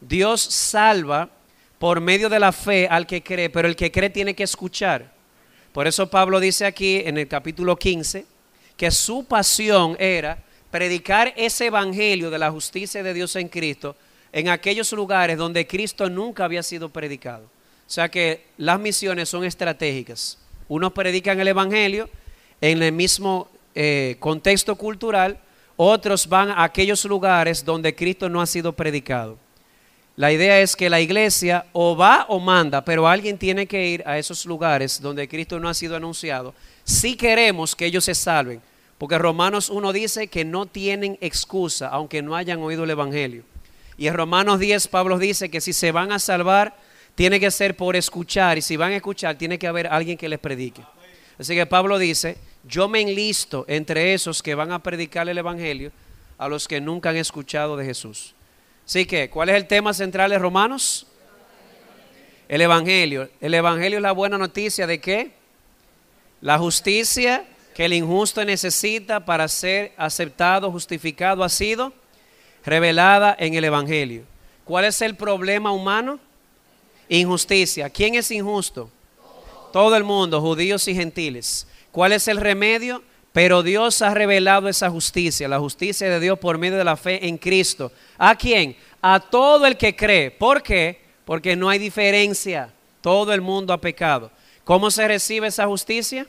[0.00, 1.28] Dios salva
[1.78, 5.12] por medio de la fe al que cree, pero el que cree tiene que escuchar.
[5.72, 8.26] Por eso Pablo dice aquí en el capítulo 15
[8.76, 13.96] que su pasión era predicar ese evangelio de la justicia de Dios en Cristo
[14.32, 17.44] en aquellos lugares donde Cristo nunca había sido predicado.
[17.44, 20.38] O sea que las misiones son estratégicas.
[20.68, 22.08] Unos predican el evangelio
[22.60, 25.38] en el mismo eh, contexto cultural,
[25.76, 29.38] otros van a aquellos lugares donde Cristo no ha sido predicado.
[30.16, 34.02] La idea es que la iglesia o va o manda, pero alguien tiene que ir
[34.06, 36.54] a esos lugares donde Cristo no ha sido anunciado
[36.84, 38.60] si queremos que ellos se salven.
[38.98, 43.44] Porque Romanos 1 dice que no tienen excusa, aunque no hayan oído el Evangelio.
[44.00, 46.74] Y en Romanos 10 Pablo dice que si se van a salvar,
[47.14, 48.56] tiene que ser por escuchar.
[48.56, 50.80] Y si van a escuchar, tiene que haber alguien que les predique.
[51.38, 55.92] Así que Pablo dice, yo me enlisto entre esos que van a predicar el Evangelio
[56.38, 58.34] a los que nunca han escuchado de Jesús.
[58.86, 61.06] Así que, ¿cuál es el tema central de Romanos?
[62.48, 63.28] El Evangelio.
[63.38, 65.32] El Evangelio es la buena noticia de qué?
[66.40, 67.44] La justicia
[67.74, 71.92] que el injusto necesita para ser aceptado, justificado, ha sido
[72.64, 74.24] revelada en el Evangelio.
[74.64, 76.18] ¿Cuál es el problema humano?
[77.08, 77.90] Injusticia.
[77.90, 78.90] ¿Quién es injusto?
[79.72, 81.66] Todo el mundo, judíos y gentiles.
[81.92, 83.02] ¿Cuál es el remedio?
[83.32, 87.26] Pero Dios ha revelado esa justicia, la justicia de Dios por medio de la fe
[87.26, 87.92] en Cristo.
[88.18, 88.76] ¿A quién?
[89.00, 90.30] A todo el que cree.
[90.30, 91.00] ¿Por qué?
[91.24, 92.72] Porque no hay diferencia.
[93.00, 94.30] Todo el mundo ha pecado.
[94.64, 96.26] ¿Cómo se recibe esa justicia?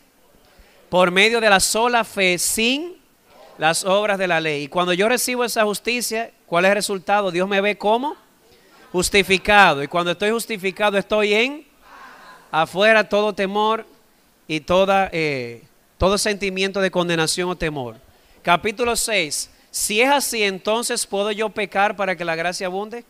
[0.90, 3.01] Por medio de la sola fe, sin
[3.58, 4.64] las obras de la ley.
[4.64, 7.32] Y cuando yo recibo esa justicia, ¿cuál es el resultado?
[7.32, 8.16] Dios me ve como
[8.92, 9.84] justificado.
[9.84, 11.68] Y cuando estoy justificado, estoy en
[12.52, 13.86] afuera todo temor
[14.48, 15.10] y toda...
[15.12, 15.64] Eh,
[16.02, 17.96] todo sentimiento de condenación o temor.
[18.42, 19.52] Capítulo 6.
[19.70, 23.06] Si es así, entonces ¿puedo yo pecar para que la gracia abunde?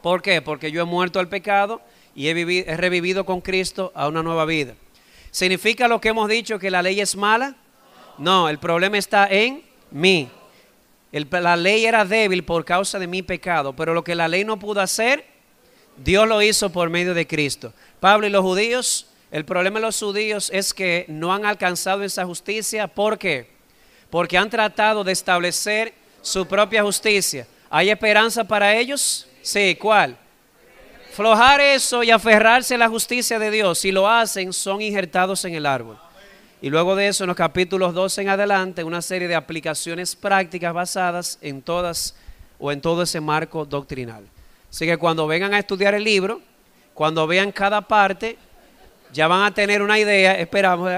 [0.00, 0.40] ¿Por qué?
[0.40, 1.80] Porque yo he muerto al pecado
[2.14, 4.74] y he, revivido con Cristo a una nueva vida.
[5.32, 7.56] ¿Significa lo que hemos dicho que la ley es mala?
[8.18, 10.28] No, el problema está en mí.
[11.12, 14.58] la ley era débil por causa de mi pecado, pero lo que la ley no
[14.58, 15.24] pudo hacer,
[15.96, 17.72] Dios lo hizo por medio de Cristo.
[18.00, 22.24] Pablo y los judíos el problema de los judíos es que no han alcanzado esa
[22.24, 22.86] justicia.
[22.86, 23.50] ¿Por qué?
[24.10, 25.92] Porque han tratado de establecer
[26.22, 27.46] su propia justicia.
[27.68, 29.26] ¿Hay esperanza para ellos?
[29.42, 30.16] Sí, ¿cuál?
[31.12, 33.80] Flojar eso y aferrarse a la justicia de Dios.
[33.80, 35.98] Si lo hacen, son injertados en el árbol.
[36.60, 40.74] Y luego de eso, en los capítulos 12 en adelante, una serie de aplicaciones prácticas
[40.74, 42.16] basadas en todas
[42.58, 44.24] o en todo ese marco doctrinal.
[44.68, 46.40] Así que cuando vengan a estudiar el libro,
[46.94, 48.36] cuando vean cada parte,
[49.12, 50.90] ya van a tener una idea, esperamos,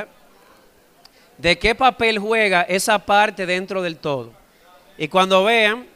[1.37, 4.33] de qué papel juega esa parte dentro del todo.
[4.97, 5.87] Y cuando vean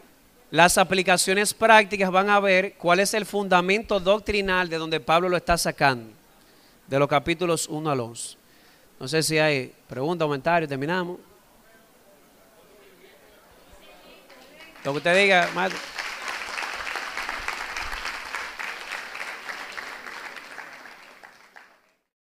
[0.50, 5.36] las aplicaciones prácticas van a ver cuál es el fundamento doctrinal de donde Pablo lo
[5.38, 6.10] está sacando,
[6.86, 8.43] de los capítulos 1 al 11.
[8.98, 11.18] No sé si hay pregunta, comentario, terminamos.
[14.84, 15.80] Lo que usted diga, maestro.